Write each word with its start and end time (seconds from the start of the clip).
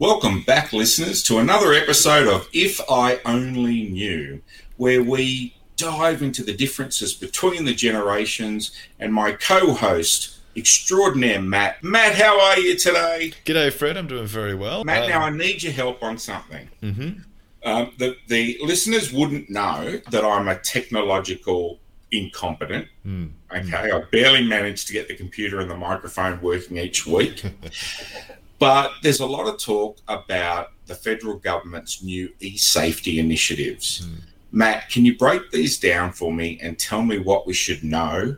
Welcome 0.00 0.42
back, 0.42 0.72
listeners, 0.72 1.24
to 1.24 1.38
another 1.38 1.72
episode 1.72 2.28
of 2.28 2.48
If 2.52 2.80
I 2.88 3.18
Only 3.24 3.88
Knew, 3.88 4.40
where 4.76 5.02
we 5.02 5.56
dive 5.76 6.22
into 6.22 6.44
the 6.44 6.56
differences 6.56 7.14
between 7.14 7.64
the 7.64 7.74
generations 7.74 8.70
and 9.00 9.12
my 9.12 9.32
co 9.32 9.74
host, 9.74 10.38
extraordinaire 10.54 11.42
Matt. 11.42 11.82
Matt, 11.82 12.14
how 12.14 12.40
are 12.40 12.60
you 12.60 12.78
today? 12.78 13.32
G'day, 13.44 13.72
Fred. 13.72 13.96
I'm 13.96 14.06
doing 14.06 14.28
very 14.28 14.54
well. 14.54 14.84
Matt, 14.84 15.02
um, 15.02 15.08
now 15.08 15.22
I 15.22 15.30
need 15.30 15.64
your 15.64 15.72
help 15.72 16.00
on 16.00 16.16
something. 16.16 16.68
Mm-hmm. 16.80 17.68
Um, 17.68 17.90
the, 17.98 18.16
the 18.28 18.56
listeners 18.62 19.12
wouldn't 19.12 19.50
know 19.50 20.00
that 20.12 20.24
I'm 20.24 20.46
a 20.46 20.60
technological 20.60 21.80
incompetent. 22.12 22.86
Mm. 23.04 23.32
Okay, 23.52 23.90
I 23.90 24.00
barely 24.12 24.46
managed 24.46 24.86
to 24.86 24.92
get 24.92 25.08
the 25.08 25.16
computer 25.16 25.58
and 25.58 25.68
the 25.68 25.76
microphone 25.76 26.40
working 26.40 26.78
each 26.78 27.04
week. 27.04 27.42
But 28.58 28.92
there's 29.02 29.20
a 29.20 29.26
lot 29.26 29.46
of 29.46 29.60
talk 29.60 29.98
about 30.08 30.72
the 30.86 30.94
federal 30.94 31.36
government's 31.38 32.02
new 32.02 32.32
e 32.40 32.56
safety 32.56 33.18
initiatives. 33.18 34.06
Mm. 34.06 34.20
Matt, 34.50 34.88
can 34.88 35.04
you 35.04 35.16
break 35.16 35.50
these 35.50 35.78
down 35.78 36.12
for 36.12 36.32
me 36.32 36.58
and 36.62 36.78
tell 36.78 37.02
me 37.02 37.18
what 37.18 37.46
we 37.46 37.52
should 37.52 37.84
know 37.84 38.36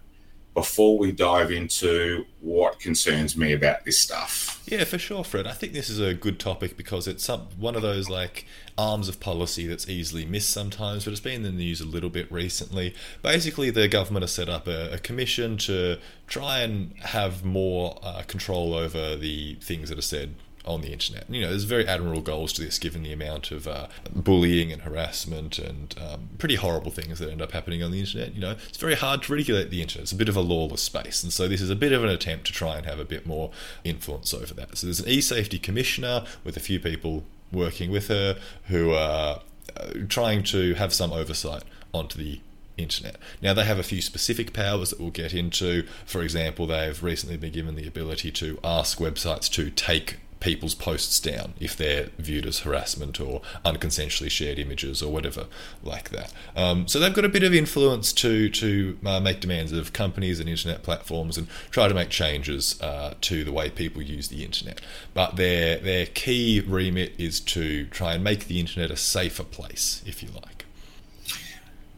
before 0.60 0.98
we 0.98 1.10
dive 1.10 1.50
into 1.50 2.26
what 2.42 2.78
concerns 2.78 3.34
me 3.34 3.50
about 3.50 3.82
this 3.86 3.98
stuff? 3.98 4.62
Yeah, 4.66 4.84
for 4.84 4.98
sure, 4.98 5.24
Fred. 5.24 5.46
I 5.46 5.52
think 5.52 5.72
this 5.72 5.88
is 5.88 5.98
a 5.98 6.12
good 6.12 6.38
topic 6.38 6.76
because 6.76 7.08
it's 7.08 7.26
one 7.28 7.76
of 7.76 7.80
those 7.80 8.10
like 8.10 8.44
arms 8.76 9.08
of 9.08 9.20
policy 9.20 9.66
that's 9.66 9.88
easily 9.88 10.26
missed 10.26 10.50
sometimes, 10.50 11.06
but 11.06 11.12
it's 11.12 11.20
been 11.20 11.36
in 11.36 11.42
the 11.44 11.50
news 11.50 11.80
a 11.80 11.86
little 11.86 12.10
bit 12.10 12.30
recently. 12.30 12.94
Basically, 13.22 13.70
the 13.70 13.88
government 13.88 14.22
has 14.22 14.32
set 14.32 14.50
up 14.50 14.68
a, 14.68 14.92
a 14.92 14.98
commission 14.98 15.56
to 15.56 15.96
try 16.26 16.58
and 16.58 16.92
have 17.04 17.42
more 17.42 17.98
uh, 18.02 18.20
control 18.26 18.74
over 18.74 19.16
the 19.16 19.54
things 19.62 19.88
that 19.88 19.98
are 19.98 20.02
said 20.02 20.34
on 20.64 20.82
the 20.82 20.92
internet. 20.92 21.24
You 21.28 21.42
know, 21.42 21.50
there's 21.50 21.64
very 21.64 21.86
admirable 21.86 22.20
goals 22.20 22.52
to 22.54 22.62
this, 22.62 22.78
given 22.78 23.02
the 23.02 23.12
amount 23.12 23.50
of 23.50 23.66
uh, 23.66 23.88
bullying 24.14 24.72
and 24.72 24.82
harassment 24.82 25.58
and 25.58 25.94
um, 26.00 26.28
pretty 26.38 26.56
horrible 26.56 26.90
things 26.90 27.18
that 27.18 27.30
end 27.30 27.42
up 27.42 27.52
happening 27.52 27.82
on 27.82 27.90
the 27.90 28.00
internet. 28.00 28.34
You 28.34 28.40
know, 28.40 28.56
it's 28.68 28.78
very 28.78 28.94
hard 28.94 29.22
to 29.24 29.32
regulate 29.32 29.70
the 29.70 29.82
internet. 29.82 30.04
It's 30.04 30.12
a 30.12 30.16
bit 30.16 30.28
of 30.28 30.36
a 30.36 30.40
lawless 30.40 30.82
space, 30.82 31.22
and 31.22 31.32
so 31.32 31.48
this 31.48 31.60
is 31.60 31.70
a 31.70 31.76
bit 31.76 31.92
of 31.92 32.04
an 32.04 32.10
attempt 32.10 32.46
to 32.46 32.52
try 32.52 32.76
and 32.76 32.86
have 32.86 32.98
a 32.98 33.04
bit 33.04 33.26
more 33.26 33.50
influence 33.84 34.34
over 34.34 34.54
that. 34.54 34.76
So 34.76 34.86
there's 34.86 35.00
an 35.00 35.08
e-safety 35.08 35.58
commissioner 35.58 36.24
with 36.44 36.56
a 36.56 36.60
few 36.60 36.78
people 36.78 37.24
working 37.52 37.90
with 37.90 38.08
her 38.08 38.38
who 38.66 38.92
are 38.92 39.40
uh, 39.76 39.90
trying 40.08 40.42
to 40.44 40.74
have 40.74 40.92
some 40.92 41.12
oversight 41.12 41.64
onto 41.92 42.18
the 42.18 42.40
internet. 42.76 43.16
Now, 43.42 43.54
they 43.54 43.64
have 43.64 43.78
a 43.78 43.82
few 43.82 44.00
specific 44.00 44.52
powers 44.52 44.90
that 44.90 45.00
we'll 45.00 45.10
get 45.10 45.34
into. 45.34 45.84
For 46.06 46.22
example, 46.22 46.66
they've 46.66 47.02
recently 47.02 47.36
been 47.36 47.52
given 47.52 47.74
the 47.74 47.86
ability 47.86 48.30
to 48.32 48.58
ask 48.64 48.98
websites 48.98 49.50
to 49.52 49.70
take 49.70 50.16
people's 50.40 50.74
posts 50.74 51.20
down 51.20 51.52
if 51.60 51.76
they're 51.76 52.08
viewed 52.18 52.46
as 52.46 52.60
harassment 52.60 53.20
or 53.20 53.42
unconsensually 53.64 54.30
shared 54.30 54.58
images 54.58 55.02
or 55.02 55.12
whatever 55.12 55.46
like 55.82 56.10
that. 56.10 56.32
Um, 56.56 56.88
so 56.88 56.98
they've 56.98 57.14
got 57.14 57.24
a 57.24 57.28
bit 57.28 57.42
of 57.42 57.54
influence 57.54 58.12
to 58.14 58.48
to 58.50 58.98
uh, 59.04 59.20
make 59.20 59.40
demands 59.40 59.72
of 59.72 59.92
companies 59.92 60.40
and 60.40 60.48
internet 60.48 60.82
platforms 60.82 61.36
and 61.38 61.48
try 61.70 61.88
to 61.88 61.94
make 61.94 62.08
changes 62.08 62.80
uh, 62.80 63.14
to 63.20 63.44
the 63.44 63.52
way 63.52 63.70
people 63.70 64.02
use 64.02 64.28
the 64.28 64.44
internet. 64.44 64.80
But 65.14 65.36
their 65.36 65.78
their 65.78 66.06
key 66.06 66.60
remit 66.60 67.12
is 67.18 67.40
to 67.40 67.86
try 67.86 68.14
and 68.14 68.24
make 68.24 68.46
the 68.46 68.58
internet 68.58 68.90
a 68.90 68.96
safer 68.96 69.44
place, 69.44 70.02
if 70.06 70.22
you 70.22 70.30
like. 70.34 70.59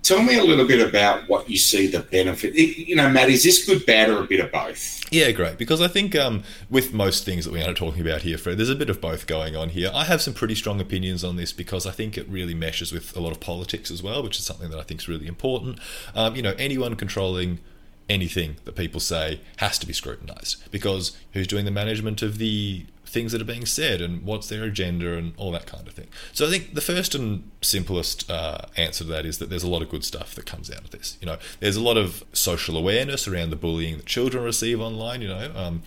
Tell 0.02 0.20
me 0.20 0.36
a 0.36 0.42
little 0.42 0.66
bit 0.66 0.86
about 0.86 1.28
what 1.28 1.48
you 1.48 1.56
see 1.56 1.86
the 1.86 2.00
benefit. 2.00 2.54
You 2.54 2.96
know, 2.96 3.08
Matt, 3.08 3.28
is 3.28 3.44
this 3.44 3.64
good, 3.64 3.86
bad, 3.86 4.10
or 4.10 4.24
a 4.24 4.26
bit 4.26 4.40
of 4.40 4.50
both? 4.50 5.00
Yeah, 5.12 5.30
great. 5.30 5.58
Because 5.58 5.80
I 5.80 5.86
think 5.86 6.16
um, 6.16 6.42
with 6.68 6.92
most 6.92 7.24
things 7.24 7.44
that 7.44 7.52
we 7.52 7.62
are 7.62 7.72
talking 7.72 8.00
about 8.00 8.22
here, 8.22 8.36
Fred, 8.36 8.58
there's 8.58 8.68
a 8.68 8.74
bit 8.74 8.90
of 8.90 9.00
both 9.00 9.28
going 9.28 9.54
on 9.54 9.68
here. 9.68 9.92
I 9.94 10.04
have 10.04 10.20
some 10.20 10.34
pretty 10.34 10.56
strong 10.56 10.80
opinions 10.80 11.22
on 11.22 11.36
this 11.36 11.52
because 11.52 11.86
I 11.86 11.92
think 11.92 12.18
it 12.18 12.28
really 12.28 12.54
meshes 12.54 12.90
with 12.90 13.16
a 13.16 13.20
lot 13.20 13.30
of 13.30 13.38
politics 13.38 13.92
as 13.92 14.02
well, 14.02 14.24
which 14.24 14.38
is 14.38 14.44
something 14.44 14.70
that 14.70 14.78
I 14.78 14.82
think 14.82 15.00
is 15.00 15.08
really 15.08 15.28
important. 15.28 15.78
Um, 16.16 16.34
you 16.34 16.42
know, 16.42 16.54
anyone 16.58 16.96
controlling 16.96 17.60
anything 18.08 18.56
that 18.64 18.74
people 18.74 19.00
say 19.00 19.40
has 19.58 19.78
to 19.78 19.86
be 19.86 19.92
scrutinized 19.92 20.70
because 20.72 21.16
who's 21.32 21.46
doing 21.46 21.64
the 21.64 21.70
management 21.70 22.22
of 22.22 22.38
the 22.38 22.86
things 23.12 23.32
that 23.32 23.42
are 23.42 23.44
being 23.44 23.66
said 23.66 24.00
and 24.00 24.22
what's 24.22 24.48
their 24.48 24.64
agenda 24.64 25.16
and 25.18 25.34
all 25.36 25.52
that 25.52 25.66
kind 25.66 25.86
of 25.86 25.92
thing. 25.92 26.08
So 26.32 26.46
I 26.46 26.50
think 26.50 26.72
the 26.72 26.80
first 26.80 27.14
and 27.14 27.50
simplest 27.60 28.28
uh, 28.30 28.62
answer 28.76 29.04
to 29.04 29.10
that 29.10 29.26
is 29.26 29.36
that 29.38 29.50
there's 29.50 29.62
a 29.62 29.68
lot 29.68 29.82
of 29.82 29.90
good 29.90 30.02
stuff 30.02 30.34
that 30.34 30.46
comes 30.46 30.70
out 30.70 30.80
of 30.80 30.90
this. 30.90 31.18
You 31.20 31.26
know, 31.26 31.36
there's 31.60 31.76
a 31.76 31.82
lot 31.82 31.98
of 31.98 32.24
social 32.32 32.76
awareness 32.76 33.28
around 33.28 33.50
the 33.50 33.56
bullying 33.56 33.98
that 33.98 34.06
children 34.06 34.42
receive 34.42 34.80
online. 34.80 35.20
You 35.20 35.28
know, 35.28 35.52
um, 35.54 35.82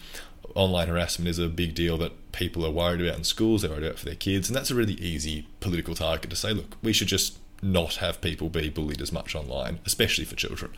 online 0.53 0.87
harassment 0.87 1.27
is 1.27 1.39
a 1.39 1.47
big 1.47 1.73
deal 1.73 1.97
that 1.97 2.31
people 2.31 2.63
are 2.63 2.71
worried 2.71 3.01
about 3.01 3.17
in 3.17 3.23
schools. 3.23 3.63
They're 3.63 3.71
worried 3.71 3.85
about 3.85 3.97
for 3.97 4.05
their 4.05 4.15
kids, 4.15 4.47
and 4.47 4.55
that's 4.55 4.69
a 4.69 4.75
really 4.75 4.93
easy 4.93 5.47
political 5.61 5.95
target 5.95 6.29
to 6.29 6.35
say. 6.35 6.53
Look, 6.53 6.77
we 6.83 6.93
should 6.93 7.07
just 7.07 7.39
not 7.61 7.95
have 7.95 8.21
people 8.21 8.49
be 8.49 8.69
bullied 8.69 9.01
as 9.01 9.11
much 9.11 9.35
online, 9.35 9.79
especially 9.85 10.25
for 10.25 10.35
children. 10.35 10.71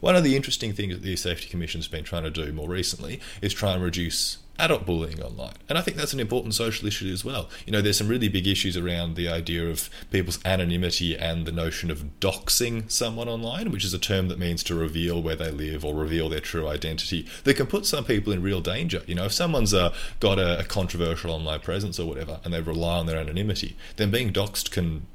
One 0.00 0.16
of 0.16 0.24
the 0.24 0.36
interesting 0.36 0.72
things 0.72 0.94
that 0.94 1.02
the 1.02 1.16
Safety 1.16 1.48
Commission's 1.48 1.88
been 1.88 2.04
trying 2.04 2.24
to 2.24 2.30
do 2.30 2.52
more 2.52 2.68
recently 2.68 3.20
is 3.40 3.54
try 3.54 3.74
and 3.74 3.82
reduce 3.82 4.38
adult 4.58 4.84
bullying 4.86 5.22
online. 5.22 5.54
And 5.68 5.78
I 5.78 5.80
think 5.80 5.96
that's 5.96 6.12
an 6.12 6.20
important 6.20 6.54
social 6.54 6.86
issue 6.86 7.10
as 7.12 7.24
well. 7.24 7.48
You 7.66 7.72
know, 7.72 7.80
there's 7.80 7.98
some 7.98 8.08
really 8.08 8.28
big 8.28 8.46
issues 8.46 8.76
around 8.76 9.16
the 9.16 9.28
idea 9.28 9.68
of 9.68 9.88
people's 10.10 10.38
anonymity 10.44 11.16
and 11.16 11.46
the 11.46 11.52
notion 11.52 11.90
of 11.90 12.20
doxing 12.20 12.90
someone 12.90 13.28
online, 13.28 13.70
which 13.70 13.84
is 13.84 13.94
a 13.94 13.98
term 13.98 14.28
that 14.28 14.38
means 14.38 14.62
to 14.64 14.74
reveal 14.74 15.22
where 15.22 15.36
they 15.36 15.50
live 15.50 15.84
or 15.84 15.94
reveal 15.94 16.28
their 16.28 16.40
true 16.40 16.68
identity, 16.68 17.26
that 17.44 17.54
can 17.54 17.66
put 17.66 17.86
some 17.86 18.04
people 18.04 18.32
in 18.32 18.42
real 18.42 18.60
danger. 18.60 19.02
You 19.06 19.14
know, 19.14 19.24
if 19.24 19.32
someone's 19.32 19.74
uh, 19.74 19.94
got 20.20 20.38
a, 20.38 20.60
a 20.60 20.64
controversial 20.64 21.32
online 21.32 21.60
presence 21.60 21.98
or 21.98 22.06
whatever 22.06 22.40
and 22.44 22.52
they 22.52 22.60
rely 22.60 22.98
on 22.98 23.06
their 23.06 23.18
anonymity, 23.18 23.76
then 23.96 24.10
being 24.10 24.32
doxed 24.32 24.70
can 24.70 25.06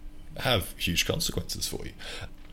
have 0.42 0.74
huge 0.78 1.06
consequences 1.06 1.68
for 1.68 1.86
you. 1.86 1.94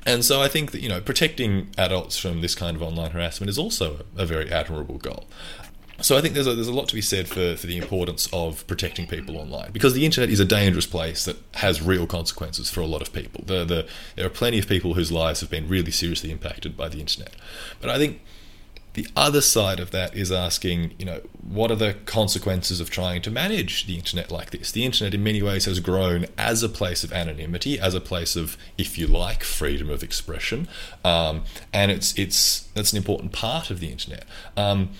And 0.07 0.25
so 0.25 0.43
I 0.43 0.49
think 0.49 0.73
that 0.73 0.81
you 0.81 0.89
know 0.89 1.01
protecting 1.01 1.69
adults 1.79 2.19
from 2.19 2.41
this 2.41 2.55
kind 2.55 2.77
of 2.77 2.83
online 2.83 3.13
harassment 3.13 3.49
is 3.49 3.59
also 3.59 4.05
a, 4.17 4.27
very 4.27 4.51
admirable 4.51 4.99
goal. 4.99 5.25
So 6.01 6.19
I 6.19 6.21
think 6.21 6.35
there's 6.35 6.47
a, 6.47 6.55
there's 6.55 6.69
a 6.69 6.73
lot 6.73 6.89
to 6.89 6.95
be 6.95 7.01
said 7.01 7.29
for, 7.29 7.57
for 7.57 7.67
the 7.67 7.79
importance 7.79 8.29
of 8.33 8.67
protecting 8.67 9.07
people 9.07 9.39
online 9.39 9.71
because 9.73 9.95
the 9.95 10.05
internet 10.05 10.29
is 10.29 10.41
a 10.41 10.45
dangerous 10.45 10.87
place 10.87 11.25
that 11.25 11.37
has 11.55 11.81
real 11.81 12.07
consequences 12.07 12.69
for 12.69 12.81
a 12.81 12.87
lot 12.87 13.01
of 13.01 13.13
people. 13.13 13.45
The, 13.47 13.65
the, 13.65 13.87
there 14.17 14.27
are 14.27 14.31
plenty 14.31 14.59
of 14.59 14.67
people 14.67 14.95
whose 14.95 15.13
lives 15.13 15.41
have 15.41 15.51
been 15.51 15.69
really 15.69 15.93
seriously 15.93 16.33
impacted 16.33 16.77
by 16.77 16.89
the 16.89 16.99
internet. 16.99 17.35
But 17.81 17.91
I 17.91 17.99
think 17.99 18.21
the 18.95 19.07
other 19.17 19.41
side 19.41 19.81
of 19.81 19.91
that 19.91 20.17
is 20.17 20.31
asking, 20.31 20.95
you 20.99 21.05
know, 21.05 21.21
what 21.43 21.71
are 21.71 21.77
the 21.77 21.95
consequences 22.07 22.81
of 22.81 22.91
trying 22.91 23.23
to 23.23 23.31
manage 23.31 23.87
the 23.87 23.97
internet 23.97 24.31
like 24.31 24.51
this? 24.51 24.71
The 24.71 24.85
internet, 24.85 25.15
in 25.15 25.23
many 25.23 25.43
ways, 25.43 25.65
has 25.67 25.81
grown 25.81 26.27
as 26.39 26.63
a 26.63 26.69
place 26.69 27.03
of 27.03 27.13
anonymity, 27.13 27.79
as 27.79 27.95
a 27.95 28.01
place 28.01 28.37
of, 28.37 28.57
if 28.79 28.97
you 28.97 29.07
like, 29.07 29.43
freedom 29.43 29.91
of 29.91 30.03
expression, 30.03 30.69
um, 31.05 31.45
and 31.73 31.91
it's 31.91 32.17
it's 32.17 32.69
that's 32.75 32.93
an 32.93 32.97
important 32.97 33.33
part 33.33 33.71
of 33.71 33.81
the 33.81 33.91
internet. 33.91 34.25
Um, 34.57 34.91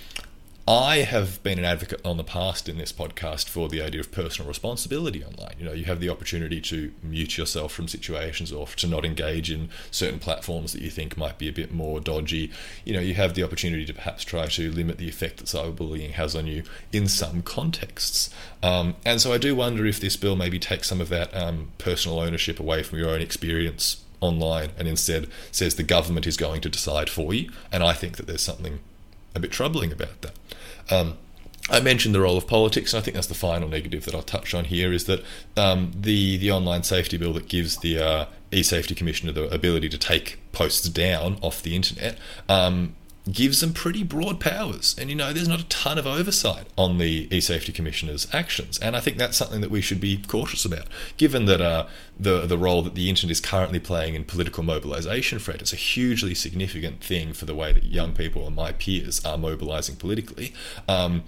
I 0.67 0.99
have 0.99 1.43
been 1.43 1.59
an 1.59 1.67
advocate 1.67 2.01
on 2.07 2.17
the 2.17 2.25
past 2.25 2.71
in 2.71 2.79
this 2.79 2.91
podcast 2.91 3.51
for 3.51 3.69
the 3.69 3.83
idea 3.83 4.01
of 4.01 4.11
personal 4.11 4.49
responsibility 4.49 5.23
online. 5.23 5.57
You 5.59 5.67
know, 5.67 5.75
you 5.75 5.85
have 5.85 6.01
the 6.01 6.09
opportunity 6.09 6.59
to 6.63 6.91
mute 7.03 7.37
yourself 7.37 7.71
from 7.71 7.87
situations 7.87 8.51
or 8.51 8.67
to 8.69 8.87
not 8.87 9.05
engage 9.05 9.51
in 9.51 9.69
certain 9.91 10.19
platforms 10.19 10.73
that 10.73 10.81
you 10.81 10.89
think 10.89 11.19
might 11.19 11.37
be 11.37 11.49
a 11.49 11.53
bit 11.53 11.71
more 11.71 12.01
dodgy. 12.01 12.51
You 12.83 12.95
know, 12.95 13.01
you 13.01 13.13
have 13.13 13.35
the 13.35 13.43
opportunity 13.43 13.85
to 13.85 13.93
perhaps 13.93 14.25
try 14.25 14.47
to 14.47 14.73
limit 14.73 14.97
the 14.97 15.07
effect 15.07 15.37
that 15.37 15.47
cyberbullying 15.49 16.13
has 16.13 16.35
on 16.35 16.47
you 16.47 16.63
in 16.95 17.09
some 17.09 17.43
contexts. 17.43 18.31
Um, 18.63 18.97
and 19.05 19.21
so 19.21 19.35
I 19.35 19.39
do 19.39 19.55
wonder 19.55 19.85
if 19.85 20.01
this 20.01 20.17
bill 20.17 20.35
maybe 20.35 20.59
takes 20.59 20.89
some 20.89 21.03
of 21.03 21.11
that 21.11 21.37
um, 21.37 21.73
personal 21.77 22.21
ownership 22.21 22.59
away 22.59 22.83
from 22.83 22.99
your 22.99 23.11
own 23.11 23.21
experience 23.21 24.03
online 24.23 24.71
and 24.79 24.89
instead 24.89 25.29
says 25.53 25.75
the 25.75 25.83
government 25.83 26.27
is 26.27 26.39
going 26.39 26.63
to 26.63 26.71
decide 26.71 27.11
for 27.11 27.35
you. 27.35 27.51
And 27.71 27.83
I 27.83 27.93
think 27.93 28.17
that 28.17 28.27
there's 28.27 28.41
something 28.41 28.81
a 29.35 29.41
bit 29.41 29.53
troubling 29.53 29.93
about 29.93 30.23
that. 30.23 30.33
Um, 30.91 31.19
I 31.71 31.81
mentioned 31.81 32.15
the 32.15 32.21
role 32.21 32.37
of 32.37 32.47
politics, 32.47 32.93
and 32.93 33.01
I 33.01 33.05
think 33.05 33.15
that's 33.15 33.27
the 33.27 33.35
final 33.35 33.69
negative 33.69 34.05
that 34.05 34.15
I'll 34.15 34.23
touch 34.23 34.55
on 34.55 34.67
here 34.67 34.93
is 34.93 35.05
that 35.07 35.25
um, 35.57 35.93
the 35.99 36.37
the 36.37 36.51
online 36.51 36.83
safety 36.83 37.17
bill 37.17 37.33
that 37.35 37.49
gives 37.49 37.79
the 37.79 37.99
uh, 37.99 38.27
e-safety 38.53 38.95
commissioner 38.95 39.33
the 39.33 39.49
ability 39.53 39.89
to 39.89 39.99
take 39.99 40.39
posts 40.53 40.89
down 40.89 41.39
off 41.41 41.63
the 41.63 41.75
internet 41.75 42.19
um, 42.49 42.95
gives 43.31 43.61
them 43.61 43.73
pretty 43.73 44.03
broad 44.03 44.39
powers. 44.39 44.95
And 44.99 45.11
you 45.11 45.17
know, 45.17 45.33
there's 45.33 45.49
not 45.49 45.61
a 45.61 45.69
ton 45.69 45.99
of 45.99 46.07
oversight 46.07 46.67
on 46.77 46.99
the 46.99 47.29
e-safety 47.35 47.73
commissioner's 47.73 48.27
actions, 48.33 48.79
and 48.79 48.97
I 48.97 49.01
think 49.01 49.17
that's 49.17 49.37
something 49.37 49.61
that 49.61 49.71
we 49.71 49.81
should 49.81 50.01
be 50.01 50.19
cautious 50.19 50.65
about, 50.65 50.87
given 51.17 51.47
that 51.47 51.61
uh, 51.61 51.87
the 52.19 52.47
the 52.47 52.59
role 52.59 52.83
that 52.83 52.95
the 52.95 53.09
internet 53.09 53.33
is 53.33 53.41
currently 53.41 53.81
playing 53.81 54.15
in 54.15 54.25
political 54.25 54.63
mobilisation. 54.63 55.39
Fred, 55.39 55.61
it's 55.63 55.73
a 55.73 55.77
hugely 55.77 56.35
significant 56.35 57.03
thing 57.03 57.33
for 57.33 57.45
the 57.45 57.55
way 57.55 57.73
that 57.73 57.85
young 57.85 58.13
people 58.13 58.47
and 58.47 58.57
my 58.57 58.73
peers 58.73 59.25
are 59.25 59.39
mobilising 59.39 59.97
politically. 59.97 60.53
Um, 60.89 61.25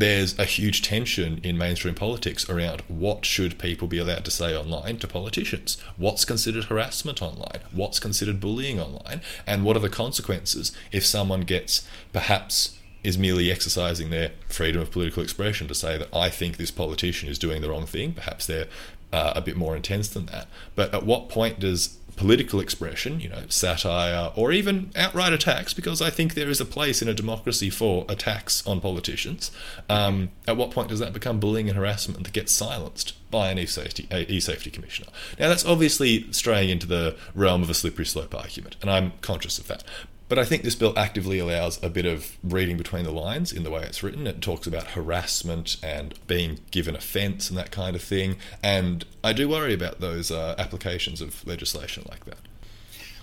there's 0.00 0.38
a 0.38 0.44
huge 0.44 0.80
tension 0.80 1.40
in 1.42 1.58
mainstream 1.58 1.94
politics 1.94 2.48
around 2.48 2.82
what 2.88 3.24
should 3.26 3.58
people 3.58 3.86
be 3.86 3.98
allowed 3.98 4.24
to 4.24 4.30
say 4.30 4.56
online 4.56 4.96
to 4.98 5.06
politicians? 5.06 5.76
What's 5.98 6.24
considered 6.24 6.64
harassment 6.64 7.20
online? 7.20 7.60
What's 7.70 8.00
considered 8.00 8.40
bullying 8.40 8.80
online? 8.80 9.20
And 9.46 9.62
what 9.62 9.76
are 9.76 9.80
the 9.80 9.90
consequences 9.90 10.72
if 10.90 11.04
someone 11.04 11.42
gets 11.42 11.86
perhaps 12.14 12.78
is 13.04 13.18
merely 13.18 13.50
exercising 13.50 14.10
their 14.10 14.32
freedom 14.48 14.80
of 14.80 14.90
political 14.90 15.22
expression 15.22 15.68
to 15.68 15.74
say 15.74 15.98
that 15.98 16.14
I 16.14 16.30
think 16.30 16.56
this 16.56 16.70
politician 16.70 17.28
is 17.28 17.38
doing 17.38 17.60
the 17.60 17.70
wrong 17.70 17.86
thing. 17.86 18.12
Perhaps 18.12 18.46
they're 18.46 18.68
uh, 19.12 19.32
a 19.36 19.40
bit 19.40 19.56
more 19.56 19.76
intense 19.76 20.08
than 20.08 20.26
that. 20.26 20.46
But 20.74 20.94
at 20.94 21.04
what 21.04 21.28
point 21.28 21.60
does 21.60 21.96
political 22.20 22.60
expression, 22.60 23.18
you 23.18 23.30
know, 23.30 23.44
satire, 23.48 24.30
or 24.36 24.52
even 24.52 24.90
outright 24.94 25.32
attacks, 25.32 25.72
because 25.72 26.02
I 26.02 26.10
think 26.10 26.34
there 26.34 26.50
is 26.50 26.60
a 26.60 26.66
place 26.66 27.00
in 27.00 27.08
a 27.08 27.14
democracy 27.14 27.70
for 27.70 28.04
attacks 28.10 28.66
on 28.66 28.78
politicians. 28.82 29.50
Um, 29.88 30.28
at 30.46 30.58
what 30.58 30.70
point 30.70 30.88
does 30.88 30.98
that 30.98 31.14
become 31.14 31.40
bullying 31.40 31.70
and 31.70 31.78
harassment 31.78 32.22
that 32.22 32.32
gets 32.34 32.52
silenced 32.52 33.14
by 33.30 33.50
an 33.50 33.58
e-safety, 33.58 34.06
e-safety 34.12 34.70
commissioner? 34.70 35.08
Now, 35.38 35.48
that's 35.48 35.64
obviously 35.64 36.30
straying 36.30 36.68
into 36.68 36.86
the 36.86 37.16
realm 37.34 37.62
of 37.62 37.70
a 37.70 37.74
slippery 37.74 38.04
slope 38.04 38.34
argument, 38.34 38.76
and 38.82 38.90
I'm 38.90 39.12
conscious 39.22 39.58
of 39.58 39.66
that. 39.68 39.82
But 40.30 40.38
I 40.38 40.44
think 40.44 40.62
this 40.62 40.76
bill 40.76 40.96
actively 40.96 41.40
allows 41.40 41.82
a 41.82 41.90
bit 41.90 42.06
of 42.06 42.38
reading 42.44 42.76
between 42.76 43.02
the 43.02 43.10
lines 43.10 43.52
in 43.52 43.64
the 43.64 43.70
way 43.70 43.82
it's 43.82 44.00
written. 44.00 44.28
It 44.28 44.40
talks 44.40 44.64
about 44.64 44.92
harassment 44.92 45.76
and 45.82 46.14
being 46.28 46.60
given 46.70 46.94
offence 46.94 47.50
and 47.50 47.58
that 47.58 47.72
kind 47.72 47.96
of 47.96 48.02
thing. 48.02 48.36
And 48.62 49.04
I 49.24 49.32
do 49.32 49.48
worry 49.48 49.74
about 49.74 49.98
those 49.98 50.30
uh, 50.30 50.54
applications 50.56 51.20
of 51.20 51.44
legislation 51.48 52.06
like 52.08 52.26
that. 52.26 52.38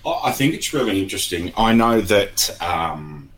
I 0.04 0.32
think 0.32 0.52
it's 0.52 0.74
really 0.74 1.02
interesting. 1.02 1.50
I 1.56 1.72
know 1.72 2.02
that 2.02 2.54
um, 2.60 3.30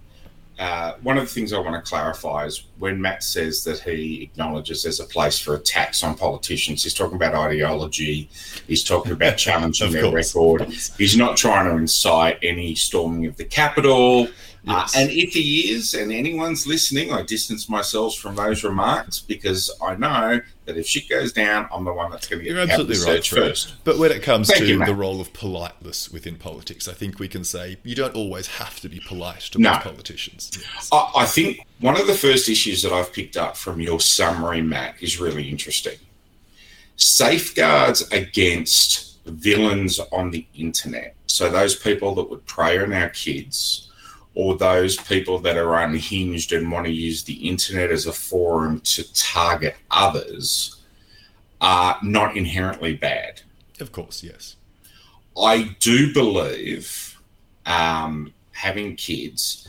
uh, 0.60 0.94
one 1.02 1.16
of 1.16 1.24
the 1.24 1.30
things 1.30 1.54
I 1.54 1.58
want 1.58 1.82
to 1.82 1.88
clarify 1.88 2.44
is 2.44 2.66
when 2.78 3.00
Matt 3.00 3.22
says 3.22 3.64
that 3.64 3.80
he 3.80 4.22
acknowledges 4.22 4.82
there's 4.82 5.00
a 5.00 5.06
place 5.06 5.38
for 5.38 5.54
attacks 5.54 6.04
on 6.04 6.14
politicians, 6.14 6.82
he's 6.82 6.92
talking 6.92 7.16
about 7.16 7.34
ideology, 7.34 8.28
he's 8.66 8.84
talking 8.84 9.12
about 9.12 9.36
challenging 9.38 9.90
their 9.90 10.12
record. 10.12 10.66
He's 10.98 11.16
not 11.16 11.38
trying 11.38 11.64
to 11.64 11.76
incite 11.76 12.38
any 12.42 12.74
storming 12.74 13.24
of 13.24 13.38
the 13.38 13.44
Capitol. 13.46 14.28
Uh, 14.66 14.72
yes. 14.72 14.94
Uh, 14.94 15.00
and 15.00 15.10
if 15.10 15.32
he 15.32 15.70
is, 15.70 15.94
and 15.94 16.12
anyone's 16.12 16.66
listening, 16.66 17.12
I 17.12 17.22
distance 17.22 17.68
myself 17.68 18.16
from 18.16 18.34
those 18.36 18.62
remarks 18.62 19.18
because 19.18 19.70
I 19.82 19.96
know 19.96 20.40
that 20.66 20.76
if 20.76 20.86
shit 20.86 21.08
goes 21.08 21.32
down, 21.32 21.66
I'm 21.72 21.84
the 21.84 21.92
one 21.92 22.10
that's 22.10 22.26
going 22.26 22.40
to 22.40 22.44
get 22.44 22.52
You're 22.52 22.62
absolutely 22.62 22.98
right, 23.10 23.24
first. 23.24 23.74
But 23.84 23.98
when 23.98 24.12
it 24.12 24.22
comes 24.22 24.48
Thank 24.48 24.60
to 24.60 24.66
you, 24.66 24.84
the 24.84 24.94
role 24.94 25.20
of 25.20 25.32
politeness 25.32 26.10
within 26.10 26.36
politics, 26.36 26.88
I 26.88 26.92
think 26.92 27.18
we 27.18 27.26
can 27.26 27.42
say 27.42 27.78
you 27.82 27.94
don't 27.94 28.14
always 28.14 28.46
have 28.48 28.80
to 28.80 28.88
be 28.88 29.00
polite 29.00 29.40
to 29.52 29.58
no. 29.58 29.78
politicians. 29.78 30.50
Yes. 30.52 30.90
I, 30.92 31.10
I 31.16 31.26
think 31.26 31.66
one 31.80 31.98
of 31.98 32.06
the 32.06 32.14
first 32.14 32.48
issues 32.48 32.82
that 32.82 32.92
I've 32.92 33.12
picked 33.12 33.38
up 33.38 33.56
from 33.56 33.80
your 33.80 33.98
summary, 33.98 34.60
Matt, 34.60 34.96
is 35.00 35.18
really 35.18 35.48
interesting. 35.48 35.96
Safeguards 36.96 38.06
against 38.12 39.24
villains 39.24 40.00
on 40.12 40.30
the 40.30 40.46
internet. 40.54 41.14
So 41.26 41.48
those 41.48 41.76
people 41.76 42.14
that 42.16 42.28
would 42.28 42.44
prey 42.44 42.78
on 42.78 42.92
our 42.92 43.08
kids 43.08 43.89
or 44.40 44.56
those 44.56 44.96
people 44.96 45.38
that 45.38 45.58
are 45.58 45.82
unhinged 45.82 46.50
and 46.54 46.72
want 46.72 46.86
to 46.86 46.90
use 46.90 47.24
the 47.24 47.46
internet 47.46 47.90
as 47.90 48.06
a 48.06 48.12
forum 48.12 48.80
to 48.80 49.12
target 49.12 49.76
others 49.90 50.80
are 51.60 51.98
not 52.02 52.34
inherently 52.38 52.94
bad. 52.94 53.42
Of 53.80 53.92
course, 53.92 54.22
yes. 54.22 54.56
I 55.36 55.76
do 55.78 56.14
believe, 56.14 57.20
um, 57.66 58.32
having 58.52 58.96
kids, 58.96 59.68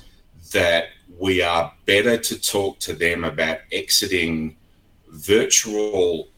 that 0.54 0.86
we 1.20 1.42
are 1.42 1.74
better 1.86 2.16
to 2.16 2.42
talk 2.42 2.80
to 2.80 2.94
them 2.94 3.26
about 3.26 3.58
exiting 3.74 4.56
virtual 5.10 6.30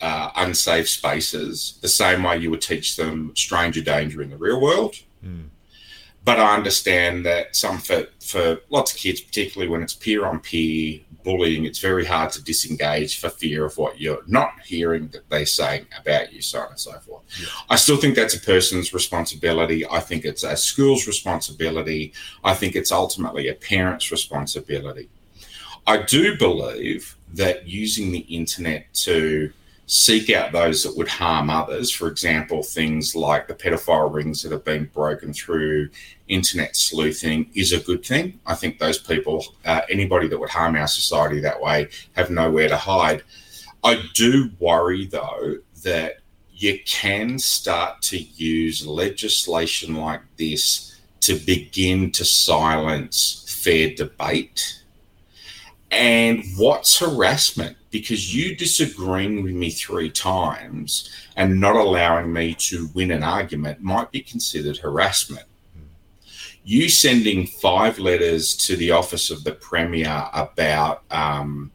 uh, 0.00 0.30
unsafe 0.36 0.88
spaces 0.88 1.76
the 1.82 1.88
same 1.88 2.22
way 2.22 2.38
you 2.38 2.50
would 2.52 2.62
teach 2.62 2.94
them 2.94 3.32
stranger 3.34 3.82
danger 3.82 4.22
in 4.22 4.30
the 4.30 4.36
real 4.36 4.60
world. 4.60 4.94
Mm 5.26 5.48
but 6.24 6.38
I 6.38 6.54
understand 6.54 7.24
that 7.26 7.56
some 7.56 7.78
for 7.78 8.06
for 8.20 8.60
lots 8.68 8.92
of 8.92 8.98
kids, 8.98 9.20
particularly 9.20 9.70
when 9.70 9.82
it's 9.82 9.94
peer 9.94 10.26
on 10.26 10.40
peer 10.40 11.00
bullying, 11.22 11.64
it's 11.64 11.78
very 11.78 12.04
hard 12.04 12.30
to 12.32 12.42
disengage 12.42 13.18
for 13.18 13.28
fear 13.28 13.64
of 13.64 13.76
what 13.76 14.00
you're 14.00 14.22
not 14.26 14.52
hearing 14.64 15.08
that 15.08 15.28
they're 15.28 15.46
saying 15.46 15.86
about 15.98 16.32
you, 16.32 16.40
so 16.40 16.60
on 16.60 16.70
and 16.70 16.80
so 16.80 16.92
forth. 17.00 17.22
Yeah. 17.40 17.48
I 17.68 17.76
still 17.76 17.96
think 17.96 18.14
that's 18.16 18.34
a 18.34 18.40
person's 18.40 18.92
responsibility. 18.92 19.86
I 19.86 20.00
think 20.00 20.24
it's 20.24 20.44
a 20.44 20.56
school's 20.56 21.06
responsibility. 21.06 22.12
I 22.44 22.54
think 22.54 22.74
it's 22.74 22.92
ultimately 22.92 23.48
a 23.48 23.54
parent's 23.54 24.10
responsibility. 24.10 25.08
I 25.86 26.02
do 26.02 26.36
believe 26.36 27.16
that 27.34 27.66
using 27.66 28.12
the 28.12 28.20
internet 28.20 28.92
to 28.94 29.52
seek 29.90 30.30
out 30.30 30.52
those 30.52 30.84
that 30.84 30.96
would 30.96 31.08
harm 31.08 31.50
others. 31.50 31.90
For 31.90 32.06
example, 32.06 32.62
things 32.62 33.16
like 33.16 33.48
the 33.48 33.54
pedophile 33.54 34.14
rings 34.14 34.40
that 34.40 34.52
have 34.52 34.64
been 34.64 34.88
broken 34.94 35.32
through 35.32 35.90
internet 36.28 36.76
sleuthing 36.76 37.50
is 37.56 37.72
a 37.72 37.80
good 37.80 38.06
thing. 38.06 38.38
I 38.46 38.54
think 38.54 38.78
those 38.78 38.98
people, 38.98 39.44
uh, 39.64 39.80
anybody 39.90 40.28
that 40.28 40.38
would 40.38 40.48
harm 40.48 40.76
our 40.76 40.86
society 40.86 41.40
that 41.40 41.60
way, 41.60 41.88
have 42.14 42.30
nowhere 42.30 42.68
to 42.68 42.76
hide. 42.76 43.24
I 43.82 44.04
do 44.14 44.50
worry, 44.60 45.06
though, 45.06 45.56
that 45.82 46.18
you 46.52 46.78
can 46.86 47.40
start 47.40 48.00
to 48.02 48.16
use 48.16 48.86
legislation 48.86 49.96
like 49.96 50.22
this 50.36 51.00
to 51.22 51.34
begin 51.34 52.12
to 52.12 52.24
silence 52.24 53.44
fair 53.64 53.92
debate. 53.92 54.84
And 55.90 56.44
what's 56.56 56.96
harassment? 57.00 57.76
Because 57.90 58.34
you 58.34 58.54
disagreeing 58.54 59.42
with 59.42 59.52
me 59.52 59.70
three 59.70 60.10
times 60.10 61.10
and 61.36 61.60
not 61.60 61.76
allowing 61.76 62.32
me 62.32 62.54
to 62.54 62.88
win 62.94 63.10
an 63.10 63.22
argument 63.22 63.80
might 63.80 64.10
be 64.10 64.20
considered 64.20 64.78
harassment. 64.78 65.44
You 66.62 66.88
sending 66.88 67.46
five 67.46 67.98
letters 67.98 68.54
to 68.58 68.76
the 68.76 68.90
office 68.90 69.30
of 69.30 69.44
the 69.44 69.52
Premier 69.52 70.28
about 70.34 71.02
um, 71.10 71.72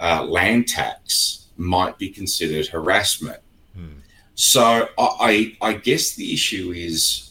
uh, 0.00 0.24
land 0.24 0.66
tax 0.66 1.46
might 1.56 1.98
be 1.98 2.08
considered 2.08 2.66
harassment. 2.66 3.40
Hmm. 3.76 3.98
So 4.34 4.88
I, 4.98 5.56
I 5.60 5.74
guess 5.74 6.14
the 6.14 6.32
issue 6.32 6.72
is 6.74 7.23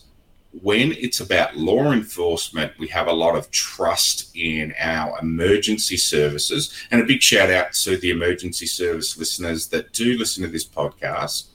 when 0.61 0.91
it's 0.93 1.19
about 1.19 1.57
law 1.57 1.91
enforcement, 1.91 2.73
we 2.77 2.87
have 2.87 3.07
a 3.07 3.13
lot 3.13 3.35
of 3.35 3.49
trust 3.49 4.35
in 4.35 4.73
our 4.77 5.17
emergency 5.19 5.97
services. 5.97 6.73
And 6.91 7.01
a 7.01 7.05
big 7.05 7.23
shout 7.23 7.49
out 7.49 7.73
to 7.73 7.97
the 7.97 8.11
emergency 8.11 8.67
service 8.67 9.17
listeners 9.17 9.67
that 9.69 9.93
do 9.93 10.17
listen 10.17 10.43
to 10.43 10.49
this 10.49 10.67
podcast. 10.67 11.47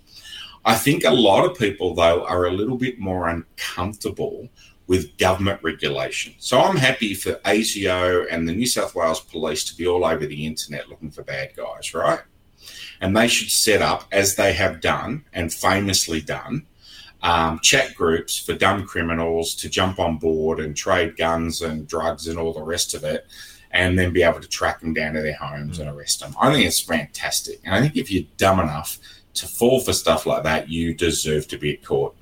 I 0.64 0.74
think 0.74 1.04
a 1.04 1.10
lot 1.10 1.48
of 1.48 1.56
people, 1.56 1.94
though, 1.94 2.24
are 2.26 2.46
a 2.46 2.52
little 2.52 2.76
bit 2.76 2.98
more 2.98 3.28
uncomfortable 3.28 4.48
with 4.88 5.16
government 5.18 5.60
regulation. 5.62 6.34
So 6.38 6.60
I'm 6.60 6.76
happy 6.76 7.14
for 7.14 7.34
ASIO 7.44 8.26
and 8.30 8.48
the 8.48 8.54
New 8.54 8.66
South 8.66 8.94
Wales 8.94 9.20
Police 9.20 9.64
to 9.64 9.76
be 9.76 9.86
all 9.86 10.04
over 10.04 10.26
the 10.26 10.46
internet 10.46 10.88
looking 10.88 11.10
for 11.10 11.22
bad 11.22 11.54
guys, 11.54 11.94
right? 11.94 12.20
And 13.00 13.16
they 13.16 13.28
should 13.28 13.50
set 13.50 13.80
up, 13.80 14.08
as 14.10 14.34
they 14.34 14.54
have 14.54 14.80
done 14.80 15.24
and 15.32 15.52
famously 15.52 16.20
done, 16.20 16.66
um, 17.22 17.58
chat 17.62 17.94
groups 17.94 18.38
for 18.38 18.54
dumb 18.54 18.86
criminals 18.86 19.54
to 19.56 19.68
jump 19.68 19.98
on 19.98 20.18
board 20.18 20.60
and 20.60 20.76
trade 20.76 21.16
guns 21.16 21.62
and 21.62 21.88
drugs 21.88 22.28
and 22.28 22.38
all 22.38 22.52
the 22.52 22.62
rest 22.62 22.94
of 22.94 23.04
it, 23.04 23.26
and 23.70 23.98
then 23.98 24.12
be 24.12 24.22
able 24.22 24.40
to 24.40 24.48
track 24.48 24.80
them 24.80 24.94
down 24.94 25.14
to 25.14 25.22
their 25.22 25.34
homes 25.34 25.78
and 25.78 25.90
arrest 25.90 26.20
them. 26.20 26.34
I 26.40 26.52
think 26.52 26.66
it's 26.66 26.80
fantastic. 26.80 27.60
And 27.64 27.74
I 27.74 27.80
think 27.80 27.96
if 27.96 28.10
you're 28.10 28.24
dumb 28.36 28.60
enough 28.60 28.98
to 29.34 29.46
fall 29.46 29.80
for 29.80 29.92
stuff 29.92 30.26
like 30.26 30.42
that, 30.44 30.68
you 30.68 30.94
deserve 30.94 31.48
to 31.48 31.58
be 31.58 31.74
at 31.74 31.84
court. 31.84 32.14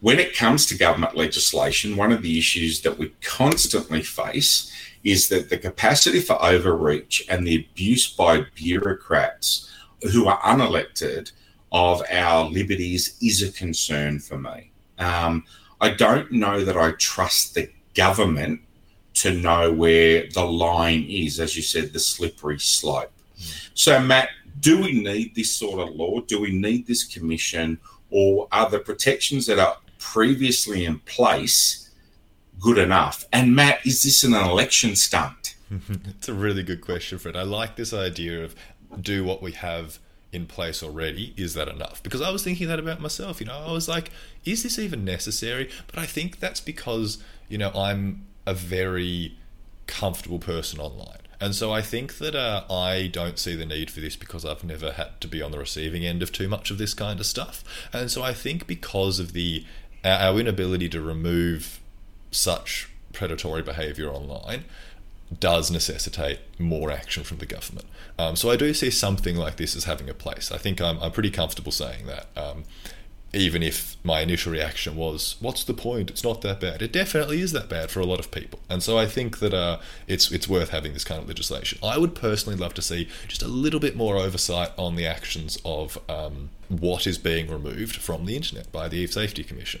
When 0.00 0.18
it 0.18 0.36
comes 0.36 0.66
to 0.66 0.78
government 0.78 1.16
legislation, 1.16 1.96
one 1.96 2.12
of 2.12 2.22
the 2.22 2.38
issues 2.38 2.82
that 2.82 2.98
we 2.98 3.12
constantly 3.22 4.02
face 4.02 4.72
is 5.02 5.28
that 5.28 5.50
the 5.50 5.58
capacity 5.58 6.20
for 6.20 6.42
overreach 6.42 7.24
and 7.28 7.46
the 7.46 7.56
abuse 7.56 8.12
by 8.12 8.44
bureaucrats 8.54 9.70
who 10.12 10.26
are 10.26 10.40
unelected 10.40 11.32
of 11.72 12.02
our 12.10 12.48
liberties 12.48 13.16
is 13.20 13.42
a 13.42 13.52
concern 13.52 14.18
for 14.18 14.38
me. 14.38 14.70
Um, 14.98 15.44
I 15.80 15.90
don't 15.90 16.32
know 16.32 16.64
that 16.64 16.76
I 16.76 16.92
trust 16.92 17.54
the 17.54 17.70
government 17.94 18.60
to 19.14 19.32
know 19.32 19.72
where 19.72 20.26
the 20.32 20.44
line 20.44 21.06
is, 21.08 21.40
as 21.40 21.56
you 21.56 21.62
said, 21.62 21.92
the 21.92 21.98
slippery 21.98 22.58
slope. 22.58 23.12
So, 23.74 23.98
Matt, 24.00 24.28
do 24.60 24.80
we 24.80 25.02
need 25.02 25.34
this 25.34 25.54
sort 25.54 25.80
of 25.80 25.94
law? 25.94 26.20
Do 26.20 26.40
we 26.40 26.52
need 26.52 26.86
this 26.86 27.04
commission? 27.04 27.78
Or 28.10 28.48
are 28.52 28.70
the 28.70 28.78
protections 28.78 29.46
that 29.46 29.58
are 29.58 29.78
previously 29.98 30.84
in 30.84 31.00
place 31.00 31.90
good 32.60 32.78
enough? 32.78 33.26
And, 33.32 33.54
Matt, 33.54 33.84
is 33.86 34.02
this 34.02 34.22
an 34.24 34.34
election 34.34 34.96
stunt? 34.96 35.56
it's 35.88 36.28
a 36.28 36.34
really 36.34 36.62
good 36.62 36.80
question, 36.80 37.18
Fred. 37.18 37.36
I 37.36 37.42
like 37.42 37.76
this 37.76 37.92
idea 37.92 38.44
of 38.44 38.54
do 39.00 39.24
what 39.24 39.42
we 39.42 39.52
have 39.52 39.98
in 40.36 40.46
place 40.46 40.82
already, 40.82 41.34
is 41.36 41.54
that 41.54 41.68
enough? 41.68 42.02
Because 42.02 42.22
I 42.22 42.30
was 42.30 42.44
thinking 42.44 42.68
that 42.68 42.78
about 42.78 43.00
myself. 43.00 43.40
You 43.40 43.46
know, 43.46 43.64
I 43.66 43.72
was 43.72 43.88
like, 43.88 44.10
is 44.44 44.62
this 44.62 44.78
even 44.78 45.04
necessary? 45.04 45.68
But 45.88 45.98
I 45.98 46.06
think 46.06 46.38
that's 46.38 46.60
because, 46.60 47.18
you 47.48 47.58
know, 47.58 47.70
I'm 47.74 48.26
a 48.46 48.54
very 48.54 49.36
comfortable 49.86 50.38
person 50.38 50.78
online. 50.78 51.18
And 51.40 51.54
so 51.54 51.72
I 51.72 51.82
think 51.82 52.18
that 52.18 52.34
uh, 52.34 52.64
I 52.70 53.08
don't 53.08 53.38
see 53.38 53.56
the 53.56 53.66
need 53.66 53.90
for 53.90 54.00
this 54.00 54.16
because 54.16 54.44
I've 54.44 54.64
never 54.64 54.92
had 54.92 55.20
to 55.20 55.28
be 55.28 55.42
on 55.42 55.50
the 55.50 55.58
receiving 55.58 56.04
end 56.04 56.22
of 56.22 56.32
too 56.32 56.48
much 56.48 56.70
of 56.70 56.78
this 56.78 56.94
kind 56.94 57.20
of 57.20 57.26
stuff. 57.26 57.62
And 57.92 58.10
so 58.10 58.22
I 58.22 58.32
think 58.32 58.66
because 58.66 59.18
of 59.18 59.32
the 59.32 59.64
our 60.04 60.38
inability 60.38 60.88
to 60.90 61.00
remove 61.00 61.80
such 62.30 62.88
predatory 63.12 63.62
behavior 63.62 64.08
online, 64.08 64.64
does 65.40 65.70
necessitate 65.70 66.38
more 66.58 66.90
action 66.90 67.24
from 67.24 67.38
the 67.38 67.46
government. 67.46 67.86
Um, 68.18 68.36
so 68.36 68.50
I 68.50 68.56
do 68.56 68.72
see 68.72 68.90
something 68.90 69.36
like 69.36 69.56
this 69.56 69.76
as 69.76 69.84
having 69.84 70.08
a 70.08 70.14
place. 70.14 70.50
I 70.50 70.58
think 70.58 70.80
I'm, 70.80 70.98
I'm 71.00 71.12
pretty 71.12 71.30
comfortable 71.30 71.72
saying 71.72 72.06
that. 72.06 72.26
Um, 72.36 72.64
even 73.32 73.62
if 73.62 73.96
my 74.02 74.20
initial 74.20 74.52
reaction 74.52 74.96
was, 74.96 75.36
"What's 75.40 75.64
the 75.64 75.74
point? 75.74 76.10
It's 76.10 76.24
not 76.24 76.40
that 76.42 76.60
bad." 76.60 76.80
It 76.80 76.92
definitely 76.92 77.40
is 77.40 77.52
that 77.52 77.68
bad 77.68 77.90
for 77.90 78.00
a 78.00 78.06
lot 78.06 78.18
of 78.18 78.30
people, 78.30 78.60
and 78.68 78.82
so 78.82 78.96
I 78.96 79.06
think 79.06 79.40
that 79.40 79.52
uh, 79.52 79.78
it's 80.06 80.30
it's 80.32 80.48
worth 80.48 80.70
having 80.70 80.92
this 80.94 81.04
kind 81.04 81.20
of 81.20 81.28
legislation. 81.28 81.78
I 81.82 81.98
would 81.98 82.14
personally 82.14 82.56
love 82.58 82.72
to 82.74 82.82
see 82.82 83.08
just 83.28 83.42
a 83.42 83.48
little 83.48 83.80
bit 83.80 83.96
more 83.96 84.16
oversight 84.16 84.70
on 84.78 84.96
the 84.96 85.06
actions 85.06 85.58
of 85.64 85.98
um, 86.08 86.50
what 86.68 87.06
is 87.06 87.18
being 87.18 87.50
removed 87.50 87.96
from 87.96 88.24
the 88.26 88.36
internet 88.36 88.72
by 88.72 88.88
the 88.88 89.06
Safety 89.06 89.44
Commission. 89.44 89.80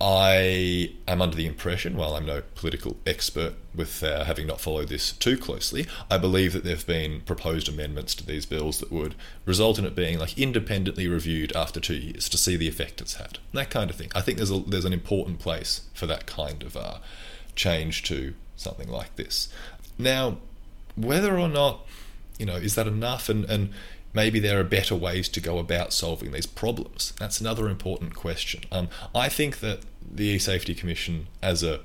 I 0.00 0.92
am 1.08 1.20
under 1.20 1.36
the 1.36 1.46
impression, 1.46 1.96
while 1.96 2.14
I'm 2.14 2.26
no 2.26 2.42
political 2.54 2.96
expert 3.04 3.54
with 3.74 4.02
uh, 4.04 4.24
having 4.24 4.46
not 4.46 4.60
followed 4.60 4.88
this 4.88 5.10
too 5.10 5.36
closely, 5.36 5.86
I 6.08 6.18
believe 6.18 6.52
that 6.52 6.62
there 6.62 6.76
have 6.76 6.86
been 6.86 7.22
proposed 7.22 7.68
amendments 7.68 8.14
to 8.16 8.26
these 8.26 8.46
bills 8.46 8.78
that 8.78 8.92
would 8.92 9.16
result 9.44 9.76
in 9.76 9.84
it 9.84 9.96
being 9.96 10.18
like 10.20 10.38
independently 10.38 11.08
reviewed 11.08 11.54
after 11.56 11.80
two 11.80 11.96
years 11.96 12.28
to 12.28 12.38
see 12.38 12.56
the 12.56 12.68
effect 12.68 13.00
it's 13.00 13.14
had. 13.14 13.38
That 13.52 13.70
kind 13.70 13.90
of 13.90 13.96
thing. 13.96 14.10
I 14.14 14.20
think 14.20 14.38
there's 14.38 14.52
a, 14.52 14.60
there's 14.60 14.84
an 14.84 14.92
important 14.92 15.40
place 15.40 15.82
for 15.94 16.06
that 16.06 16.26
kind 16.26 16.62
of 16.62 16.76
uh, 16.76 16.98
change 17.56 18.04
to 18.04 18.34
something 18.56 18.88
like 18.88 19.16
this. 19.16 19.48
Now, 19.98 20.38
whether 20.96 21.36
or 21.36 21.48
not 21.48 21.84
you 22.38 22.46
know 22.46 22.54
is 22.54 22.76
that 22.76 22.86
enough, 22.86 23.28
and 23.28 23.44
and 23.46 23.70
maybe 24.18 24.40
there 24.40 24.58
are 24.58 24.64
better 24.64 24.96
ways 24.96 25.28
to 25.28 25.40
go 25.40 25.58
about 25.58 25.92
solving 25.92 26.32
these 26.32 26.44
problems? 26.62 27.12
That's 27.20 27.40
another 27.40 27.68
important 27.68 28.16
question. 28.16 28.62
Um, 28.72 28.88
I 29.14 29.28
think 29.28 29.60
that 29.60 29.78
the 30.18 30.24
E-Safety 30.24 30.74
Commission 30.74 31.28
as 31.40 31.62
a 31.62 31.80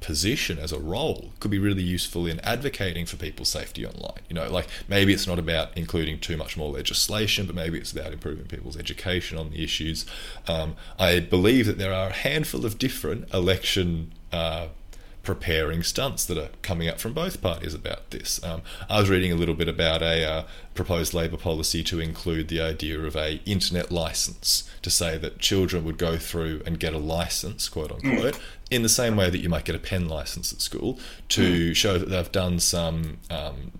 position 0.00 0.58
as 0.58 0.70
a 0.70 0.78
role 0.78 1.32
could 1.40 1.50
be 1.50 1.58
really 1.58 1.82
useful 1.82 2.24
in 2.26 2.38
advocating 2.40 3.04
for 3.06 3.16
people's 3.16 3.48
safety 3.48 3.84
online. 3.84 4.22
You 4.28 4.34
know, 4.34 4.48
like 4.48 4.68
maybe 4.86 5.12
it's 5.12 5.26
not 5.26 5.40
about 5.40 5.76
including 5.76 6.20
too 6.20 6.36
much 6.36 6.56
more 6.56 6.70
legislation, 6.70 7.46
but 7.46 7.56
maybe 7.56 7.78
it's 7.78 7.92
about 7.92 8.12
improving 8.12 8.46
people's 8.46 8.76
education 8.76 9.36
on 9.36 9.50
the 9.50 9.64
issues. 9.64 10.06
Um, 10.46 10.76
I 11.00 11.18
believe 11.18 11.66
that 11.66 11.78
there 11.78 11.92
are 11.92 12.10
a 12.10 12.12
handful 12.28 12.64
of 12.64 12.78
different 12.78 13.32
election 13.34 14.12
uh, 14.32 14.68
preparing 15.22 15.82
stunts 15.82 16.24
that 16.26 16.36
are 16.36 16.50
coming 16.62 16.88
up 16.88 16.98
from 16.98 17.12
both 17.12 17.40
parties 17.40 17.74
about 17.74 18.10
this. 18.10 18.42
Um, 18.42 18.62
I 18.88 19.00
was 19.00 19.08
reading 19.08 19.30
a 19.30 19.36
little 19.36 19.54
bit 19.54 19.68
about 19.68 20.02
a 20.02 20.24
uh, 20.24 20.44
proposed 20.74 21.14
Labor 21.14 21.36
policy 21.36 21.84
to 21.84 22.00
include 22.00 22.48
the 22.48 22.60
idea 22.60 22.98
of 22.98 23.14
a 23.14 23.40
internet 23.46 23.92
license 23.92 24.68
to 24.82 24.90
say 24.90 25.18
that 25.18 25.38
children 25.38 25.84
would 25.84 25.98
go 25.98 26.16
through 26.16 26.62
and 26.66 26.80
get 26.80 26.92
a 26.92 26.98
license, 26.98 27.68
quote 27.68 27.92
unquote, 27.92 28.34
mm. 28.34 28.40
in 28.70 28.82
the 28.82 28.88
same 28.88 29.16
way 29.16 29.30
that 29.30 29.38
you 29.38 29.48
might 29.48 29.64
get 29.64 29.76
a 29.76 29.80
pen 29.80 30.08
license 30.08 30.52
at 30.52 30.60
school 30.60 30.98
to 31.28 31.70
mm. 31.70 31.76
show 31.76 31.98
that 31.98 32.08
they've 32.08 32.32
done 32.32 32.58
some 32.58 33.18
um, 33.30 33.72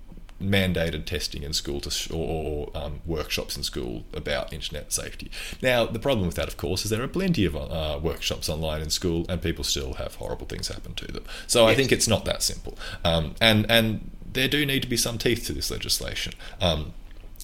mandated 0.42 1.04
testing 1.04 1.42
in 1.42 1.52
school 1.52 1.80
to 1.80 2.14
or, 2.14 2.70
or 2.74 2.82
um, 2.82 3.00
workshops 3.06 3.56
in 3.56 3.62
school 3.62 4.04
about 4.12 4.52
internet 4.52 4.92
safety. 4.92 5.30
Now, 5.62 5.86
the 5.86 5.98
problem 5.98 6.26
with 6.26 6.36
that, 6.36 6.48
of 6.48 6.56
course, 6.56 6.84
is 6.84 6.90
there 6.90 7.02
are 7.02 7.08
plenty 7.08 7.44
of 7.44 7.56
uh, 7.56 7.98
workshops 8.02 8.48
online 8.48 8.82
in 8.82 8.90
school, 8.90 9.24
and 9.28 9.40
people 9.40 9.64
still 9.64 9.94
have 9.94 10.16
horrible 10.16 10.46
things 10.46 10.68
happen 10.68 10.94
to 10.94 11.06
them. 11.06 11.24
So 11.46 11.66
yes. 11.66 11.72
I 11.72 11.74
think 11.74 11.92
it's 11.92 12.08
not 12.08 12.24
that 12.24 12.42
simple. 12.42 12.76
Um, 13.04 13.34
and 13.40 13.70
and 13.70 14.10
there 14.32 14.48
do 14.48 14.64
need 14.66 14.82
to 14.82 14.88
be 14.88 14.96
some 14.96 15.18
teeth 15.18 15.46
to 15.46 15.52
this 15.52 15.70
legislation. 15.70 16.32
Um, 16.60 16.94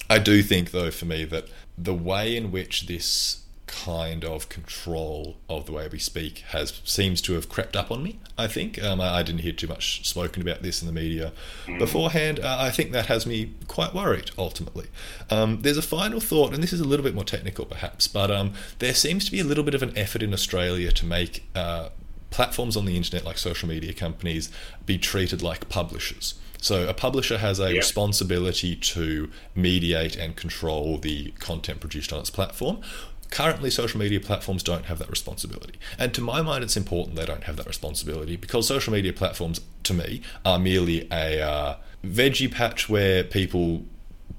I 0.09 0.19
do 0.19 0.41
think, 0.41 0.71
though, 0.71 0.91
for 0.91 1.05
me, 1.05 1.23
that 1.25 1.45
the 1.77 1.93
way 1.93 2.35
in 2.35 2.51
which 2.51 2.87
this 2.87 3.43
kind 3.69 4.25
of 4.25 4.49
control 4.49 5.37
of 5.47 5.65
the 5.65 5.71
way 5.71 5.87
we 5.87 5.99
speak 5.99 6.39
has 6.49 6.81
seems 6.83 7.21
to 7.21 7.33
have 7.33 7.47
crept 7.47 7.75
up 7.75 7.91
on 7.91 8.01
me. 8.01 8.19
I 8.37 8.47
think 8.47 8.81
um, 8.83 8.99
I, 8.99 9.19
I, 9.19 9.23
didn't 9.23 9.41
hear 9.41 9.51
too 9.51 9.67
much 9.67 10.07
spoken 10.07 10.41
about 10.41 10.63
this 10.63 10.81
in 10.81 10.87
the 10.87 10.93
media 10.93 11.31
mm. 11.67 11.77
beforehand. 11.77 12.39
Uh, 12.39 12.57
I 12.59 12.71
think 12.71 12.91
that 12.91 13.05
has 13.05 13.25
me 13.25 13.53
quite 13.67 13.93
worried. 13.93 14.31
Ultimately, 14.37 14.87
um, 15.29 15.61
there's 15.61 15.77
a 15.77 15.83
final 15.83 16.19
thought, 16.19 16.53
and 16.53 16.63
this 16.63 16.73
is 16.73 16.79
a 16.79 16.83
little 16.83 17.03
bit 17.03 17.13
more 17.13 17.23
technical, 17.23 17.65
perhaps, 17.65 18.07
but 18.07 18.31
um, 18.31 18.53
there 18.79 18.93
seems 18.93 19.23
to 19.25 19.31
be 19.31 19.39
a 19.39 19.43
little 19.43 19.63
bit 19.63 19.75
of 19.75 19.83
an 19.83 19.95
effort 19.97 20.23
in 20.23 20.33
Australia 20.33 20.91
to 20.91 21.05
make. 21.05 21.47
Uh, 21.55 21.89
platforms 22.31 22.77
on 22.77 22.85
the 22.85 22.95
internet 22.95 23.25
like 23.25 23.39
social 23.39 23.67
media 23.67 23.91
companies 23.91 24.51
be 24.85 24.99
treated 24.99 25.41
like 25.41 25.67
publishers. 25.67 26.35
So 26.61 26.87
a 26.87 26.93
publisher 26.93 27.37
has 27.37 27.59
a 27.59 27.73
responsibility 27.73 28.75
to 28.75 29.31
mediate 29.55 30.15
and 30.15 30.35
control 30.35 30.97
the 30.97 31.31
content 31.39 31.79
produced 31.79 32.11
on 32.11 32.19
its 32.19 32.29
platform, 32.29 32.81
Currently, 33.29 33.69
social 33.69 33.99
media 33.99 34.19
platforms 34.19 34.63
don't 34.63 34.85
have 34.85 34.97
that 34.99 35.09
responsibility. 35.09 35.79
And 35.97 36.13
to 36.15 36.21
my 36.21 36.41
mind, 36.41 36.63
it's 36.63 36.75
important 36.75 37.15
they 37.15 37.25
don't 37.25 37.43
have 37.43 37.57
that 37.57 37.67
responsibility 37.67 38.35
because 38.35 38.67
social 38.67 38.91
media 38.91 39.13
platforms, 39.13 39.61
to 39.83 39.93
me, 39.93 40.21
are 40.43 40.57
merely 40.57 41.07
a 41.11 41.41
uh, 41.41 41.75
veggie 42.03 42.51
patch 42.51 42.89
where 42.89 43.23
people 43.23 43.83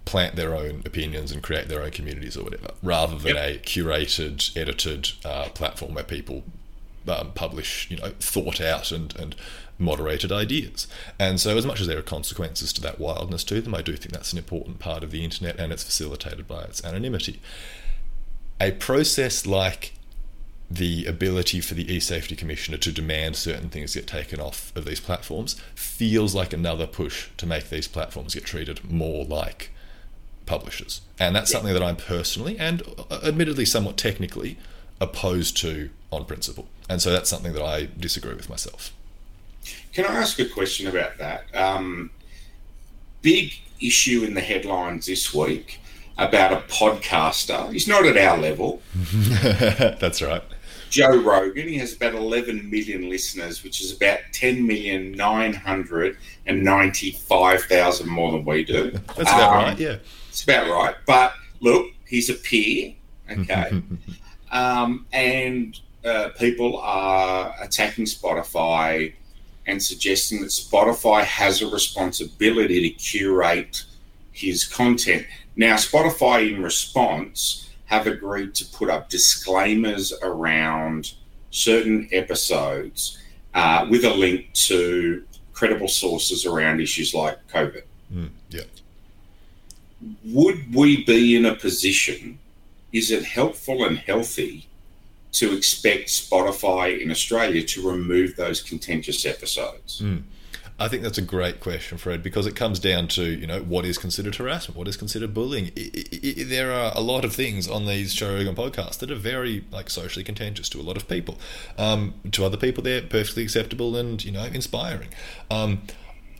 plant 0.05 0.35
their 0.35 0.57
own 0.57 0.83
opinions 0.85 1.31
and 1.31 1.43
create 1.43 1.69
their 1.69 1.83
own 1.83 1.93
communities 1.93 2.37
or 2.37 2.43
whatever, 2.43 2.73
rather 2.83 3.17
than 3.17 3.37
yep. 3.37 3.57
a 3.57 3.59
curated, 3.59 4.57
edited 4.57 5.13
uh, 5.25 5.49
platform 5.51 5.95
where 5.95 6.05
people 6.05 6.43
um, 7.07 7.31
publish, 7.33 7.89
you 7.91 7.97
know, 7.97 8.13
thought 8.19 8.61
out 8.61 8.91
and, 8.91 9.15
and 9.17 9.37
moderated 9.79 10.33
ideas. 10.33 10.89
And 11.19 11.41
so, 11.41 11.57
as 11.57 11.65
much 11.65 11.81
as 11.81 11.87
there 11.87 11.99
are 11.99 12.03
consequences 12.03 12.73
to 12.73 12.81
that 12.83 12.99
wildness 12.99 13.45
to 13.45 13.61
them, 13.61 13.75
I 13.75 13.83
do 13.83 13.95
think 13.97 14.13
that's 14.13 14.33
an 14.33 14.39
important 14.39 14.81
part 14.81 15.05
of 15.05 15.13
the 15.13 15.23
internet 15.23 15.61
and 15.61 15.73
it's 15.73 15.85
facilitated 15.85 16.49
by 16.49 16.63
its 16.63 16.85
anonymity 16.85 17.41
a 18.61 18.73
process 18.73 19.47
like 19.47 19.93
the 20.71 21.05
ability 21.07 21.61
for 21.61 21.75
the 21.75 21.93
e-safety 21.93 22.37
commissioner 22.37 22.79
to 22.79 22.93
demand 22.93 23.35
certain 23.35 23.69
things 23.69 23.95
get 23.95 24.07
taken 24.07 24.39
off 24.39 24.75
of 24.77 24.85
these 24.85 25.01
platforms 25.01 25.61
feels 25.75 26.33
like 26.33 26.53
another 26.53 26.87
push 26.87 27.29
to 27.37 27.45
make 27.45 27.71
these 27.71 27.89
platforms 27.89 28.35
get 28.35 28.45
treated 28.45 28.89
more 28.89 29.25
like 29.25 29.71
publishers. 30.47 31.01
And 31.19 31.35
that's 31.35 31.51
yeah. 31.51 31.59
something 31.59 31.75
that 31.75 31.83
i'm 31.83 31.97
personally 31.97 32.57
and 32.59 32.83
uh, 33.11 33.21
admittedly 33.25 33.65
somewhat 33.65 33.97
technically 33.97 34.59
opposed 35.01 35.57
to 35.59 35.91
on 36.13 36.25
principle. 36.25 36.69
And 36.89 37.03
so 37.03 37.11
that's 37.11 37.29
something 37.29 37.53
that 37.55 37.63
i 37.63 37.89
disagree 37.99 38.35
with 38.35 38.49
myself. 38.49 38.93
Can 39.93 40.07
i 40.07 40.15
ask 40.15 40.39
a 40.39 40.45
question 40.45 40.87
about 40.87 41.19
that? 41.19 41.53
Um, 41.55 42.11
big 43.23 43.55
issue 43.81 44.23
in 44.23 44.35
the 44.35 44.41
headlines 44.41 45.07
this 45.07 45.35
week 45.35 45.80
about 46.21 46.53
a 46.53 46.59
podcaster. 46.69 47.73
He's 47.73 47.89
not 47.89 48.07
at 48.07 48.17
our 48.17 48.39
level. 48.39 48.81
That's 49.43 50.23
right. 50.23 50.45
Joe 50.91 51.17
Rogan. 51.17 51.67
He 51.67 51.79
has 51.79 51.97
about 51.97 52.15
11 52.15 52.71
million 52.71 53.09
listeners, 53.09 53.65
which 53.65 53.81
is 53.81 53.97
about 53.97 54.19
10 54.33 54.67
million 54.67 55.13
995,000 55.13 58.09
more 58.09 58.33
than 58.33 58.45
we 58.45 58.65
do. 58.65 58.91
That's 59.17 59.23
about 59.23 59.53
um, 59.53 59.65
right, 59.65 59.79
yeah. 59.79 59.97
It's 60.29 60.43
about 60.45 60.69
right. 60.69 60.95
But 61.07 61.33
look, 61.61 61.87
he's 62.07 62.29
a 62.29 62.35
peer, 62.35 62.93
okay? 63.31 63.83
um, 64.51 65.07
and 65.13 65.81
uh, 66.05 66.29
people 66.39 66.77
are 66.79 67.55
attacking 67.63 68.05
Spotify 68.05 69.15
and 69.67 69.83
suggesting 69.83 70.43
that 70.43 70.49
Spotify 70.49 71.23
has 71.23 71.63
a 71.63 71.69
responsibility 71.69 72.91
to 72.91 72.97
curate 72.97 73.85
his 74.33 74.67
content. 74.67 75.25
Now, 75.57 75.75
Spotify, 75.77 76.55
in 76.55 76.63
response, 76.63 77.71
have 77.87 78.07
agreed 78.07 78.55
to 78.55 78.65
put 78.67 78.89
up 78.89 79.09
disclaimers 79.09 80.13
around 80.23 81.13
certain 81.51 82.09
episodes 82.13 83.19
uh, 83.55 83.87
with 83.91 84.05
a 84.05 84.15
link 84.15 84.53
to 84.53 85.25
credible 85.53 85.89
sources 85.89 86.47
around 86.47 86.81
issues 86.81 87.13
like 87.15 87.37
COVID. 87.49 87.83
Mm, 88.15 88.31
yeah. 88.51 88.63
Would 90.25 90.75
we 90.75 91.05
be 91.05 91.37
in 91.37 91.45
a 91.45 91.55
position? 91.55 92.39
Is 92.93 93.11
it 93.11 93.25
helpful 93.25 93.85
and 93.85 93.99
healthy 93.99 94.69
to 95.33 95.55
expect 95.55 96.09
Spotify 96.09 97.01
in 97.01 97.11
Australia 97.11 97.63
to 97.65 97.89
remove 97.89 98.37
those 98.37 98.63
contentious 98.63 99.27
episodes? 99.27 100.01
Mm. 100.01 100.23
I 100.81 100.89
think 100.89 101.03
that's 101.03 101.19
a 101.19 101.23
great 101.23 101.61
question, 101.61 101.99
Fred, 101.99 102.23
because 102.23 102.47
it 102.47 102.57
comes 102.57 102.79
down 102.79 103.07
to 103.09 103.23
you 103.23 103.47
know 103.47 103.61
what 103.61 103.85
is 103.85 103.99
considered 103.99 104.37
harassment, 104.37 104.79
what 104.79 104.89
is 104.89 104.97
considered 104.97 105.35
bullying. 105.35 105.71
There 105.75 106.73
are 106.73 106.93
a 106.95 107.03
lot 107.03 107.23
of 107.23 107.35
things 107.35 107.69
on 107.69 107.85
these 107.85 108.15
Joe 108.15 108.35
Rogan 108.35 108.55
podcasts 108.55 108.99
that 109.01 109.11
are 109.11 109.17
very 109.17 109.65
like 109.71 109.91
socially 109.91 110.25
contentious 110.25 110.71
to 110.71 110.81
a 110.81 110.83
lot 110.83 110.97
of 110.97 111.07
people. 111.07 111.39
Um, 111.77 112.15
to 112.33 112.47
other 112.47 112.57
people, 112.57 112.83
they're 112.83 113.03
perfectly 113.03 113.43
acceptable 113.43 113.95
and 113.95 114.25
you 114.25 114.33
know 114.33 114.45
inspiring. 114.45 115.11
Um, 115.51 115.83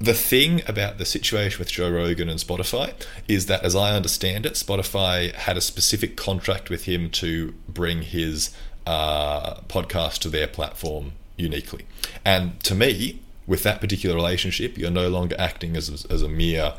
the 0.01 0.15
thing 0.15 0.63
about 0.67 0.97
the 0.97 1.05
situation 1.05 1.59
with 1.59 1.71
Joe 1.71 1.91
Rogan 1.91 2.31
and 2.31 2.41
Spotify 2.41 2.95
is 3.29 3.45
that, 3.47 3.63
as 3.63 3.77
I 3.77 3.95
understand 3.95 4.47
it, 4.47 4.55
Spotify 4.55 5.35
had 5.35 5.59
a 5.59 5.61
specific 5.61 6.17
contract 6.17 6.71
with 6.71 6.85
him 6.85 7.11
to 7.11 7.53
bring 7.69 8.01
his 8.01 8.57
uh, 8.87 9.57
podcast 9.69 10.21
to 10.21 10.31
their 10.31 10.47
platform 10.47 11.13
uniquely. 11.37 11.85
And 12.25 12.59
to 12.65 12.75
me, 12.75 13.21
with 13.51 13.65
that 13.65 13.81
particular 13.81 14.15
relationship, 14.15 14.79
you're 14.79 14.93
no 14.93 15.09
longer 15.09 15.35
acting 15.37 15.77
as 15.77 15.89
a, 15.89 16.13
as 16.13 16.23
a 16.23 16.29
mere 16.29 16.75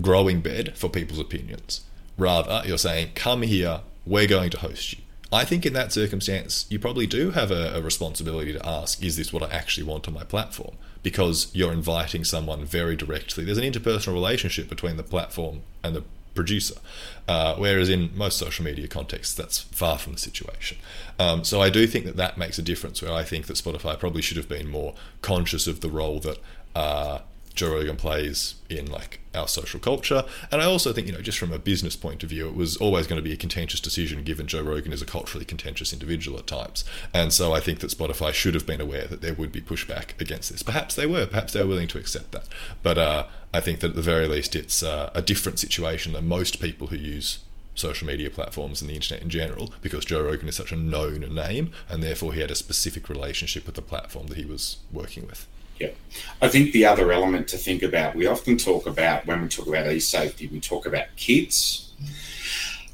growing 0.00 0.40
bed 0.40 0.74
for 0.74 0.88
people's 0.88 1.20
opinions. 1.20 1.82
Rather, 2.16 2.62
you're 2.64 2.78
saying, 2.78 3.10
come 3.14 3.42
here, 3.42 3.82
we're 4.06 4.26
going 4.26 4.48
to 4.48 4.58
host 4.60 4.94
you. 4.94 5.00
I 5.30 5.44
think 5.44 5.66
in 5.66 5.74
that 5.74 5.92
circumstance, 5.92 6.64
you 6.70 6.78
probably 6.78 7.06
do 7.06 7.32
have 7.32 7.50
a, 7.50 7.76
a, 7.76 7.82
responsibility 7.82 8.54
to 8.54 8.66
ask, 8.66 9.02
is 9.04 9.18
this 9.18 9.30
what 9.30 9.42
I 9.42 9.50
actually 9.54 9.84
want 9.84 10.08
on 10.08 10.14
my 10.14 10.24
platform? 10.24 10.76
Because 11.02 11.50
you're 11.52 11.72
inviting 11.72 12.24
someone 12.24 12.64
very 12.64 12.96
directly. 12.96 13.44
There's 13.44 13.58
an 13.58 13.70
interpersonal 13.70 14.14
relationship 14.14 14.70
between 14.70 14.96
the 14.96 15.02
platform 15.02 15.64
and 15.84 15.94
the 15.94 16.04
producer. 16.36 16.76
Uh, 17.26 17.56
whereas 17.56 17.88
in 17.88 18.10
most 18.14 18.38
social 18.38 18.64
media 18.64 18.86
contexts, 18.86 19.34
that's 19.34 19.58
far 19.58 19.98
from 19.98 20.12
the 20.12 20.18
situation. 20.18 20.78
Um, 21.18 21.42
so 21.42 21.60
I 21.60 21.70
do 21.70 21.86
think 21.88 22.04
that 22.04 22.16
that 22.16 22.38
makes 22.38 22.58
a 22.58 22.62
difference. 22.62 23.02
Where 23.02 23.12
I 23.12 23.24
think 23.24 23.46
that 23.46 23.56
Spotify 23.56 23.98
probably 23.98 24.22
should 24.22 24.36
have 24.36 24.48
been 24.48 24.68
more 24.68 24.94
conscious 25.22 25.66
of 25.66 25.80
the 25.80 25.90
role 25.90 26.20
that 26.20 26.38
uh, 26.76 27.18
Joe 27.56 27.72
Rogan 27.72 27.96
plays 27.96 28.56
in 28.68 28.90
like 28.90 29.20
our 29.34 29.48
social 29.48 29.80
culture. 29.80 30.24
And 30.52 30.60
I 30.60 30.66
also 30.66 30.92
think, 30.92 31.06
you 31.06 31.12
know, 31.14 31.22
just 31.22 31.38
from 31.38 31.52
a 31.52 31.58
business 31.58 31.96
point 31.96 32.22
of 32.22 32.28
view, 32.28 32.46
it 32.46 32.54
was 32.54 32.76
always 32.76 33.06
going 33.06 33.16
to 33.16 33.22
be 33.22 33.32
a 33.32 33.36
contentious 33.36 33.80
decision 33.80 34.22
given 34.22 34.46
Joe 34.46 34.62
Rogan 34.62 34.92
is 34.92 35.00
a 35.00 35.06
culturally 35.06 35.46
contentious 35.46 35.92
individual 35.92 36.38
at 36.38 36.46
times. 36.46 36.84
And 37.14 37.32
so 37.32 37.54
I 37.54 37.60
think 37.60 37.80
that 37.80 37.90
Spotify 37.90 38.34
should 38.34 38.54
have 38.54 38.66
been 38.66 38.80
aware 38.80 39.06
that 39.06 39.22
there 39.22 39.32
would 39.32 39.52
be 39.52 39.62
pushback 39.62 40.20
against 40.20 40.52
this. 40.52 40.62
Perhaps 40.62 40.94
they 40.94 41.06
were, 41.06 41.26
perhaps 41.26 41.54
they 41.54 41.62
were 41.62 41.68
willing 41.68 41.88
to 41.88 41.98
accept 41.98 42.32
that. 42.32 42.46
But 42.82 42.98
uh, 42.98 43.26
I 43.54 43.60
think 43.60 43.80
that 43.80 43.90
at 43.90 43.96
the 43.96 44.02
very 44.02 44.28
least 44.28 44.54
it's 44.54 44.82
uh, 44.82 45.10
a 45.14 45.22
different 45.22 45.58
situation 45.58 46.12
than 46.12 46.28
most 46.28 46.60
people 46.60 46.88
who 46.88 46.96
use 46.96 47.38
social 47.74 48.06
media 48.06 48.30
platforms 48.30 48.80
and 48.80 48.90
the 48.90 48.94
internet 48.94 49.22
in 49.22 49.30
general 49.30 49.72
because 49.80 50.04
Joe 50.04 50.22
Rogan 50.22 50.48
is 50.48 50.56
such 50.56 50.72
a 50.72 50.76
known 50.76 51.20
name 51.34 51.70
and 51.88 52.02
therefore 52.02 52.32
he 52.34 52.40
had 52.40 52.50
a 52.50 52.54
specific 52.54 53.08
relationship 53.08 53.66
with 53.66 53.74
the 53.74 53.82
platform 53.82 54.26
that 54.28 54.38
he 54.38 54.46
was 54.46 54.78
working 54.92 55.26
with. 55.26 55.46
Yeah. 55.78 55.90
I 56.40 56.48
think 56.48 56.72
the 56.72 56.86
other 56.86 57.12
element 57.12 57.48
to 57.48 57.58
think 57.58 57.82
about, 57.82 58.14
we 58.14 58.26
often 58.26 58.56
talk 58.56 58.86
about, 58.86 59.26
when 59.26 59.42
we 59.42 59.48
talk 59.48 59.66
about 59.66 59.90
e 59.90 60.00
safety, 60.00 60.46
we 60.48 60.60
talk 60.60 60.86
about 60.86 61.06
kids. 61.16 61.92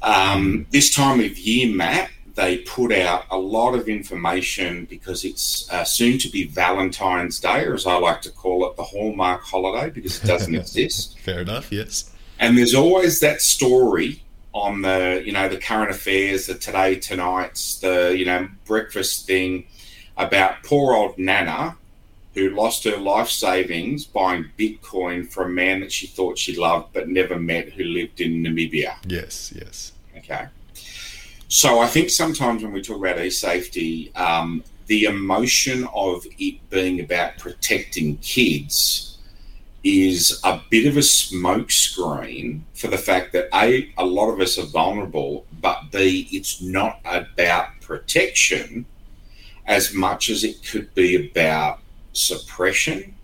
Um, 0.01 0.65
this 0.71 0.93
time 0.93 1.19
of 1.19 1.37
year, 1.37 1.73
Matt, 1.73 2.09
they 2.35 2.59
put 2.59 2.91
out 2.91 3.25
a 3.29 3.37
lot 3.37 3.73
of 3.75 3.87
information 3.87 4.85
because 4.85 5.23
it's 5.23 5.71
uh, 5.71 5.83
soon 5.83 6.17
to 6.19 6.29
be 6.29 6.45
Valentine's 6.45 7.39
Day, 7.39 7.63
or 7.63 7.75
as 7.75 7.85
I 7.85 7.97
like 7.97 8.21
to 8.23 8.31
call 8.31 8.69
it, 8.69 8.75
the 8.75 8.83
Hallmark 8.83 9.43
holiday, 9.43 9.89
because 9.89 10.21
it 10.23 10.27
doesn't 10.27 10.55
exist. 10.55 11.19
Fair 11.19 11.41
enough, 11.41 11.71
yes. 11.71 12.11
And 12.39 12.57
there's 12.57 12.73
always 12.73 13.19
that 13.19 13.41
story 13.41 14.23
on 14.51 14.81
the, 14.81 15.21
you 15.25 15.31
know, 15.31 15.47
the 15.47 15.57
current 15.57 15.91
affairs, 15.91 16.47
the 16.47 16.55
today, 16.55 16.95
tonight's, 16.95 17.79
the, 17.79 18.15
you 18.17 18.25
know, 18.25 18.47
breakfast 18.65 19.27
thing 19.27 19.65
about 20.17 20.63
poor 20.63 20.93
old 20.93 21.17
Nana 21.17 21.77
who 22.33 22.49
lost 22.49 22.83
her 22.83 22.97
life 22.97 23.29
savings 23.29 24.05
buying 24.05 24.45
Bitcoin 24.57 25.31
for 25.31 25.43
a 25.43 25.49
man 25.49 25.81
that 25.81 25.91
she 25.91 26.07
thought 26.07 26.37
she 26.37 26.55
loved 26.55 26.93
but 26.93 27.07
never 27.07 27.39
met 27.39 27.69
who 27.73 27.83
lived 27.83 28.21
in 28.21 28.43
Namibia. 28.43 28.95
Yes, 29.07 29.53
yes. 29.55 29.91
Okay. 30.17 30.47
So 31.47 31.79
I 31.79 31.87
think 31.87 32.09
sometimes 32.09 32.63
when 32.63 32.73
we 32.73 32.81
talk 32.81 32.97
about 32.97 33.19
e-safety, 33.19 34.11
um, 34.15 34.63
the 34.87 35.03
emotion 35.03 35.87
of 35.93 36.25
it 36.39 36.69
being 36.69 36.99
about 36.99 37.37
protecting 37.37 38.17
kids 38.17 39.17
is 39.83 40.39
a 40.43 40.61
bit 40.69 40.87
of 40.87 40.95
a 40.95 41.01
smokescreen 41.01 42.61
for 42.73 42.87
the 42.87 42.97
fact 42.97 43.33
that 43.33 43.49
a 43.53 43.93
a 43.97 44.05
lot 44.05 44.29
of 44.31 44.39
us 44.39 44.57
are 44.57 44.65
vulnerable, 44.65 45.45
but 45.61 45.91
b 45.91 46.27
it's 46.31 46.61
not 46.61 46.99
about 47.05 47.67
protection 47.81 48.85
as 49.65 49.93
much 49.93 50.29
as 50.29 50.43
it 50.43 50.65
could 50.65 50.93
be 50.95 51.15
about 51.15 51.79
suppression. 52.13 53.15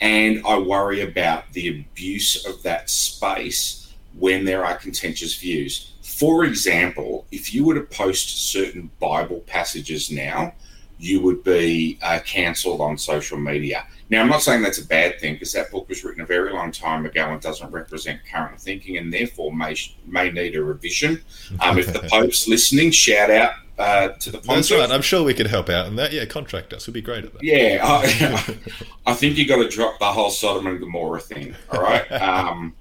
And 0.00 0.42
I 0.46 0.58
worry 0.58 1.00
about 1.02 1.52
the 1.52 1.68
abuse 1.68 2.44
of 2.44 2.62
that 2.64 2.90
space 2.90 3.94
when 4.18 4.44
there 4.44 4.64
are 4.64 4.76
contentious 4.76 5.36
views. 5.36 5.92
For 6.02 6.44
example, 6.44 7.26
if 7.30 7.54
you 7.54 7.64
were 7.64 7.74
to 7.74 7.82
post 7.82 8.50
certain 8.50 8.90
Bible 9.00 9.40
passages 9.46 10.10
now, 10.10 10.54
you 10.98 11.20
would 11.20 11.42
be 11.42 11.98
uh, 12.02 12.20
cancelled 12.24 12.80
on 12.80 12.96
social 12.96 13.38
media. 13.38 13.84
Now, 14.08 14.20
I'm 14.20 14.28
not 14.28 14.42
saying 14.42 14.62
that's 14.62 14.78
a 14.78 14.86
bad 14.86 15.18
thing 15.18 15.34
because 15.34 15.52
that 15.52 15.70
book 15.70 15.88
was 15.88 16.04
written 16.04 16.20
a 16.22 16.26
very 16.26 16.52
long 16.52 16.70
time 16.70 17.06
ago 17.06 17.30
and 17.30 17.40
doesn't 17.40 17.72
represent 17.72 18.20
current 18.30 18.60
thinking 18.60 18.98
and 18.98 19.12
therefore 19.12 19.52
may, 19.52 19.74
may 20.06 20.30
need 20.30 20.54
a 20.54 20.62
revision. 20.62 21.20
Um, 21.60 21.78
if 21.78 21.92
the 21.92 22.00
Pope's 22.10 22.46
listening, 22.46 22.92
shout 22.92 23.30
out 23.30 23.54
uh, 23.82 24.08
to 24.08 24.30
the 24.30 24.38
That's 24.38 24.70
right. 24.70 24.90
I'm 24.90 25.02
sure 25.02 25.24
we 25.24 25.34
could 25.34 25.48
help 25.48 25.68
out 25.68 25.86
in 25.86 25.96
that. 25.96 26.12
Yeah, 26.12 26.24
contract 26.24 26.72
us. 26.72 26.86
We'd 26.86 26.94
be 26.94 27.02
great 27.02 27.24
at 27.24 27.32
that. 27.32 27.42
Yeah, 27.42 27.80
I, 27.82 28.58
I 29.10 29.14
think 29.14 29.36
you've 29.36 29.48
got 29.48 29.56
to 29.56 29.68
drop 29.68 29.98
the 29.98 30.06
whole 30.06 30.30
Sodom 30.30 30.66
and 30.68 30.78
Gomorrah 30.78 31.20
thing. 31.20 31.54
All 31.70 31.82
right. 31.82 32.10
Um, 32.22 32.74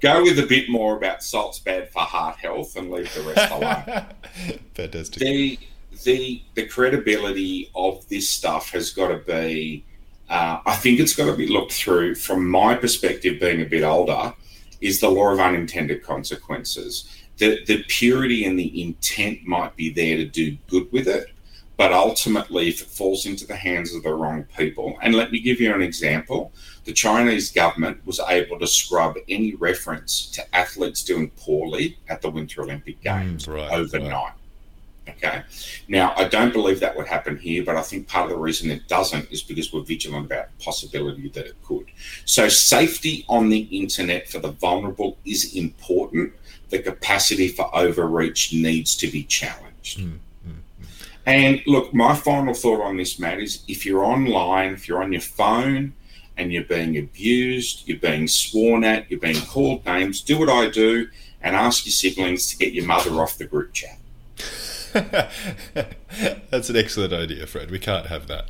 go 0.00 0.22
with 0.22 0.38
a 0.38 0.46
bit 0.46 0.68
more 0.68 0.96
about 0.96 1.22
salt's 1.22 1.60
bad 1.60 1.90
for 1.90 2.02
heart 2.02 2.36
health 2.36 2.76
and 2.76 2.90
leave 2.90 3.12
the 3.14 3.22
rest 3.22 3.52
alone. 3.52 4.06
Fantastic. 4.74 5.20
The 5.20 5.58
the 6.04 6.42
the 6.54 6.66
credibility 6.66 7.70
of 7.74 8.06
this 8.08 8.28
stuff 8.28 8.70
has 8.70 8.90
got 8.90 9.08
to 9.08 9.18
be. 9.18 9.84
Uh, 10.28 10.60
I 10.66 10.74
think 10.76 11.00
it's 11.00 11.14
got 11.14 11.26
to 11.26 11.36
be 11.36 11.46
looked 11.46 11.72
through 11.72 12.16
from 12.16 12.48
my 12.48 12.74
perspective, 12.74 13.40
being 13.40 13.62
a 13.62 13.64
bit 13.64 13.82
older, 13.82 14.34
is 14.80 15.00
the 15.00 15.08
law 15.10 15.32
of 15.32 15.38
unintended 15.38 16.02
consequences 16.02 17.08
the, 17.38 17.64
the 17.64 17.82
purity 17.88 18.44
and 18.44 18.58
the 18.58 18.82
intent 18.82 19.44
might 19.46 19.74
be 19.76 19.90
there 19.90 20.16
to 20.16 20.24
do 20.24 20.56
good 20.68 20.90
with 20.92 21.08
it. 21.08 21.32
But 21.76 21.92
ultimately, 21.92 22.68
if 22.68 22.82
it 22.82 22.88
falls 22.88 23.24
into 23.24 23.46
the 23.46 23.54
hands 23.54 23.94
of 23.94 24.02
the 24.02 24.12
wrong 24.12 24.44
people, 24.56 24.98
and 25.00 25.14
let 25.14 25.30
me 25.30 25.38
give 25.38 25.60
you 25.60 25.72
an 25.72 25.80
example 25.80 26.52
the 26.84 26.92
Chinese 26.92 27.52
government 27.52 28.04
was 28.06 28.18
able 28.18 28.58
to 28.58 28.66
scrub 28.66 29.16
any 29.28 29.54
reference 29.56 30.26
to 30.30 30.56
athletes 30.56 31.04
doing 31.04 31.30
poorly 31.36 31.98
at 32.08 32.22
the 32.22 32.30
Winter 32.30 32.62
Olympic 32.62 33.00
Games 33.02 33.44
mm, 33.44 33.54
right, 33.54 33.70
overnight. 33.72 34.12
Right. 34.12 34.32
Okay. 35.10 35.42
Now, 35.88 36.14
I 36.16 36.24
don't 36.24 36.52
believe 36.52 36.80
that 36.80 36.96
would 36.96 37.06
happen 37.06 37.36
here, 37.36 37.64
but 37.64 37.76
I 37.76 37.82
think 37.82 38.08
part 38.08 38.24
of 38.26 38.30
the 38.30 38.38
reason 38.38 38.70
it 38.70 38.88
doesn't 38.88 39.30
is 39.30 39.42
because 39.42 39.72
we're 39.72 39.82
vigilant 39.82 40.26
about 40.26 40.48
the 40.56 40.64
possibility 40.64 41.28
that 41.30 41.46
it 41.46 41.56
could. 41.64 41.86
So, 42.24 42.48
safety 42.48 43.24
on 43.28 43.48
the 43.48 43.60
internet 43.70 44.28
for 44.28 44.38
the 44.38 44.52
vulnerable 44.52 45.18
is 45.24 45.56
important 45.56 46.32
the 46.70 46.78
capacity 46.78 47.48
for 47.48 47.74
overreach 47.74 48.52
needs 48.52 48.96
to 48.96 49.08
be 49.08 49.24
challenged. 49.24 50.00
Mm, 50.00 50.18
mm, 50.46 50.52
mm. 50.82 50.86
And 51.26 51.62
look, 51.66 51.94
my 51.94 52.14
final 52.14 52.54
thought 52.54 52.82
on 52.82 52.96
this, 52.96 53.18
Matt, 53.18 53.40
is 53.40 53.62
if 53.68 53.86
you're 53.86 54.04
online, 54.04 54.74
if 54.74 54.86
you're 54.86 55.02
on 55.02 55.12
your 55.12 55.22
phone 55.22 55.94
and 56.36 56.52
you're 56.52 56.64
being 56.64 56.98
abused, 56.98 57.88
you're 57.88 57.98
being 57.98 58.28
sworn 58.28 58.84
at, 58.84 59.10
you're 59.10 59.20
being 59.20 59.40
called 59.46 59.84
names, 59.86 60.20
do 60.20 60.38
what 60.38 60.50
I 60.50 60.68
do 60.68 61.08
and 61.40 61.54
ask 61.54 61.86
your 61.86 61.92
siblings 61.92 62.48
to 62.48 62.56
get 62.56 62.72
your 62.72 62.84
mother 62.84 63.12
off 63.12 63.38
the 63.38 63.44
group 63.44 63.72
chat. 63.72 63.98
That's 66.50 66.70
an 66.70 66.76
excellent 66.76 67.12
idea, 67.12 67.46
Fred. 67.46 67.70
We 67.70 67.78
can't 67.78 68.06
have 68.06 68.26
that. 68.28 68.48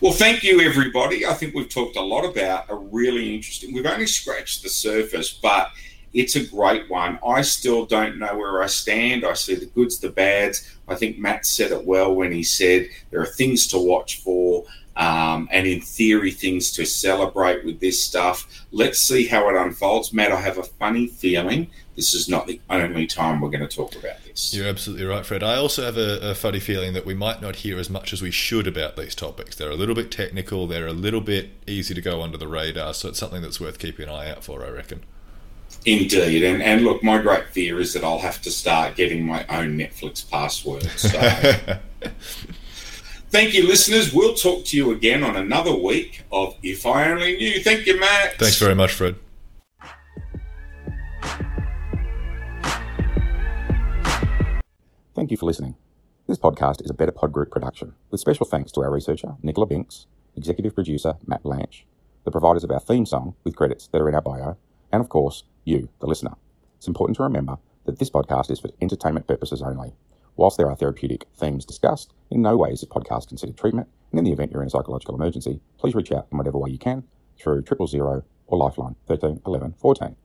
Well, 0.00 0.12
thank 0.12 0.42
you, 0.42 0.60
everybody. 0.60 1.26
I 1.26 1.34
think 1.34 1.54
we've 1.54 1.68
talked 1.68 1.96
a 1.96 2.02
lot 2.02 2.24
about 2.24 2.70
a 2.70 2.74
really 2.74 3.34
interesting. 3.34 3.74
We've 3.74 3.86
only 3.86 4.06
scratched 4.06 4.62
the 4.62 4.68
surface, 4.68 5.32
but 5.32 5.70
it's 6.12 6.36
a 6.36 6.46
great 6.46 6.88
one. 6.88 7.18
I 7.26 7.42
still 7.42 7.84
don't 7.84 8.18
know 8.18 8.36
where 8.36 8.62
I 8.62 8.66
stand. 8.66 9.24
I 9.24 9.34
see 9.34 9.56
the 9.56 9.66
goods, 9.66 9.98
the 9.98 10.10
bads. 10.10 10.76
I 10.88 10.94
think 10.94 11.18
Matt 11.18 11.44
said 11.44 11.72
it 11.72 11.84
well 11.84 12.14
when 12.14 12.32
he 12.32 12.42
said 12.42 12.88
there 13.10 13.20
are 13.20 13.26
things 13.26 13.66
to 13.68 13.78
watch 13.78 14.20
for. 14.20 14.64
Um, 14.96 15.48
and 15.50 15.66
in 15.66 15.80
theory, 15.80 16.30
things 16.30 16.70
to 16.72 16.86
celebrate 16.86 17.64
with 17.64 17.80
this 17.80 18.00
stuff. 18.00 18.64
Let's 18.70 19.00
see 19.00 19.26
how 19.26 19.48
it 19.50 19.56
unfolds. 19.56 20.12
Matt, 20.12 20.30
I 20.30 20.40
have 20.40 20.58
a 20.58 20.62
funny 20.62 21.08
feeling 21.08 21.68
this 21.96 22.14
is 22.14 22.28
not 22.28 22.46
the 22.46 22.60
only 22.68 23.06
time 23.06 23.40
we're 23.40 23.50
going 23.50 23.66
to 23.66 23.76
talk 23.76 23.94
about 23.94 24.22
this. 24.24 24.52
You're 24.52 24.66
absolutely 24.66 25.06
right, 25.06 25.24
Fred. 25.24 25.42
I 25.42 25.56
also 25.56 25.82
have 25.84 25.96
a, 25.96 26.30
a, 26.30 26.34
funny 26.34 26.60
feeling 26.60 26.92
that 26.94 27.06
we 27.06 27.14
might 27.14 27.40
not 27.40 27.56
hear 27.56 27.78
as 27.78 27.88
much 27.88 28.12
as 28.12 28.20
we 28.20 28.30
should 28.30 28.66
about 28.66 28.96
these 28.96 29.14
topics. 29.14 29.56
They're 29.56 29.70
a 29.70 29.76
little 29.76 29.94
bit 29.94 30.10
technical, 30.10 30.66
they're 30.66 30.86
a 30.86 30.92
little 30.92 31.20
bit 31.20 31.50
easy 31.66 31.94
to 31.94 32.00
go 32.00 32.22
under 32.22 32.36
the 32.36 32.48
radar, 32.48 32.94
so 32.94 33.08
it's 33.08 33.18
something 33.18 33.42
that's 33.42 33.60
worth 33.60 33.78
keeping 33.78 34.08
an 34.08 34.14
eye 34.14 34.30
out 34.30 34.42
for, 34.42 34.64
I 34.64 34.70
reckon. 34.70 35.02
Indeed, 35.86 36.44
and 36.44 36.62
and 36.62 36.82
look, 36.82 37.02
my 37.02 37.18
great 37.18 37.48
fear 37.48 37.78
is 37.78 37.92
that 37.92 38.04
I'll 38.04 38.20
have 38.20 38.40
to 38.42 38.50
start 38.50 38.96
getting 38.96 39.26
my 39.26 39.44
own 39.48 39.76
Netflix 39.76 40.28
password. 40.28 40.84
So, 40.96 41.18
thank 43.30 43.52
you, 43.52 43.66
listeners. 43.66 44.14
We'll 44.14 44.34
talk 44.34 44.64
to 44.66 44.76
you 44.76 44.92
again 44.92 45.22
on 45.22 45.36
another 45.36 45.74
week 45.74 46.22
of 46.32 46.56
If 46.62 46.86
I 46.86 47.10
Only 47.10 47.36
Knew. 47.36 47.62
Thank 47.62 47.86
you, 47.86 48.00
Matt. 48.00 48.38
Thanks 48.38 48.58
very 48.58 48.74
much, 48.74 48.92
Fred. 48.92 49.16
Thank 55.24 55.30
you 55.30 55.38
for 55.38 55.46
listening. 55.46 55.76
This 56.26 56.36
podcast 56.36 56.84
is 56.84 56.90
a 56.90 56.92
Better 56.92 57.10
Pod 57.10 57.32
Group 57.32 57.50
production, 57.50 57.94
with 58.10 58.20
special 58.20 58.44
thanks 58.44 58.70
to 58.72 58.82
our 58.82 58.90
researcher, 58.90 59.36
Nicola 59.42 59.66
Binks, 59.66 60.04
executive 60.36 60.74
producer, 60.74 61.14
Matt 61.26 61.42
Blanche, 61.42 61.86
the 62.24 62.30
providers 62.30 62.62
of 62.62 62.70
our 62.70 62.78
theme 62.78 63.06
song, 63.06 63.34
with 63.42 63.56
credits 63.56 63.86
that 63.86 64.02
are 64.02 64.08
in 64.10 64.14
our 64.14 64.20
bio, 64.20 64.58
and 64.92 65.00
of 65.00 65.08
course, 65.08 65.44
you, 65.64 65.88
the 66.00 66.06
listener. 66.06 66.34
It's 66.76 66.86
important 66.86 67.16
to 67.16 67.22
remember 67.22 67.56
that 67.86 67.98
this 67.98 68.10
podcast 68.10 68.50
is 68.50 68.60
for 68.60 68.68
entertainment 68.82 69.26
purposes 69.26 69.62
only. 69.62 69.94
Whilst 70.36 70.58
there 70.58 70.68
are 70.68 70.76
therapeutic 70.76 71.26
themes 71.34 71.64
discussed, 71.64 72.12
in 72.30 72.42
no 72.42 72.58
way 72.58 72.72
is 72.72 72.82
this 72.82 72.90
podcast 72.90 73.28
considered 73.28 73.56
treatment, 73.56 73.88
and 74.10 74.18
in 74.18 74.26
the 74.26 74.32
event 74.32 74.52
you're 74.52 74.60
in 74.60 74.66
a 74.66 74.70
psychological 74.70 75.14
emergency, 75.14 75.58
please 75.78 75.94
reach 75.94 76.12
out 76.12 76.26
in 76.30 76.36
whatever 76.36 76.58
way 76.58 76.68
you 76.68 76.78
can 76.78 77.02
through 77.38 77.62
triple 77.62 77.86
zero 77.86 78.24
or 78.46 78.58
Lifeline 78.58 78.96
13 79.08 79.40
11 79.46 79.76
14. 79.78 80.16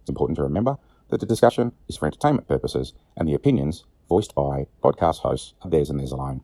It's 0.00 0.08
important 0.08 0.34
to 0.34 0.42
remember 0.42 0.78
that 1.10 1.20
the 1.20 1.26
discussion 1.26 1.70
is 1.86 1.96
for 1.96 2.06
entertainment 2.06 2.48
purposes 2.48 2.92
and 3.16 3.28
the 3.28 3.34
opinions 3.34 3.84
voiced 4.08 4.34
by 4.34 4.66
podcast 4.82 5.18
hosts 5.18 5.54
of 5.62 5.70
theirs 5.70 5.90
and 5.90 5.98
theirs 6.00 6.12
alone. 6.12 6.40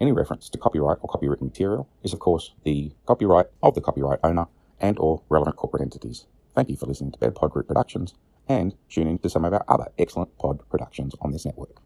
Any 0.00 0.12
reference 0.12 0.48
to 0.48 0.58
copyright 0.58 0.98
or 1.02 1.10
copywritten 1.10 1.42
material 1.42 1.88
is, 2.02 2.12
of 2.12 2.20
course, 2.20 2.52
the 2.64 2.92
copyright 3.06 3.46
of 3.62 3.74
the 3.74 3.80
copyright 3.80 4.20
owner 4.24 4.46
and 4.80 4.98
or 4.98 5.22
relevant 5.28 5.56
corporate 5.56 5.82
entities. 5.82 6.26
Thank 6.54 6.70
you 6.70 6.76
for 6.76 6.86
listening 6.86 7.12
to 7.12 7.18
Better 7.18 7.32
Pod 7.32 7.50
Group 7.50 7.68
Productions 7.68 8.14
and 8.48 8.74
tune 8.88 9.06
in 9.06 9.18
to 9.18 9.30
some 9.30 9.44
of 9.44 9.52
our 9.52 9.64
other 9.68 9.88
excellent 9.98 10.36
pod 10.38 10.60
productions 10.70 11.14
on 11.20 11.32
this 11.32 11.44
network. 11.44 11.80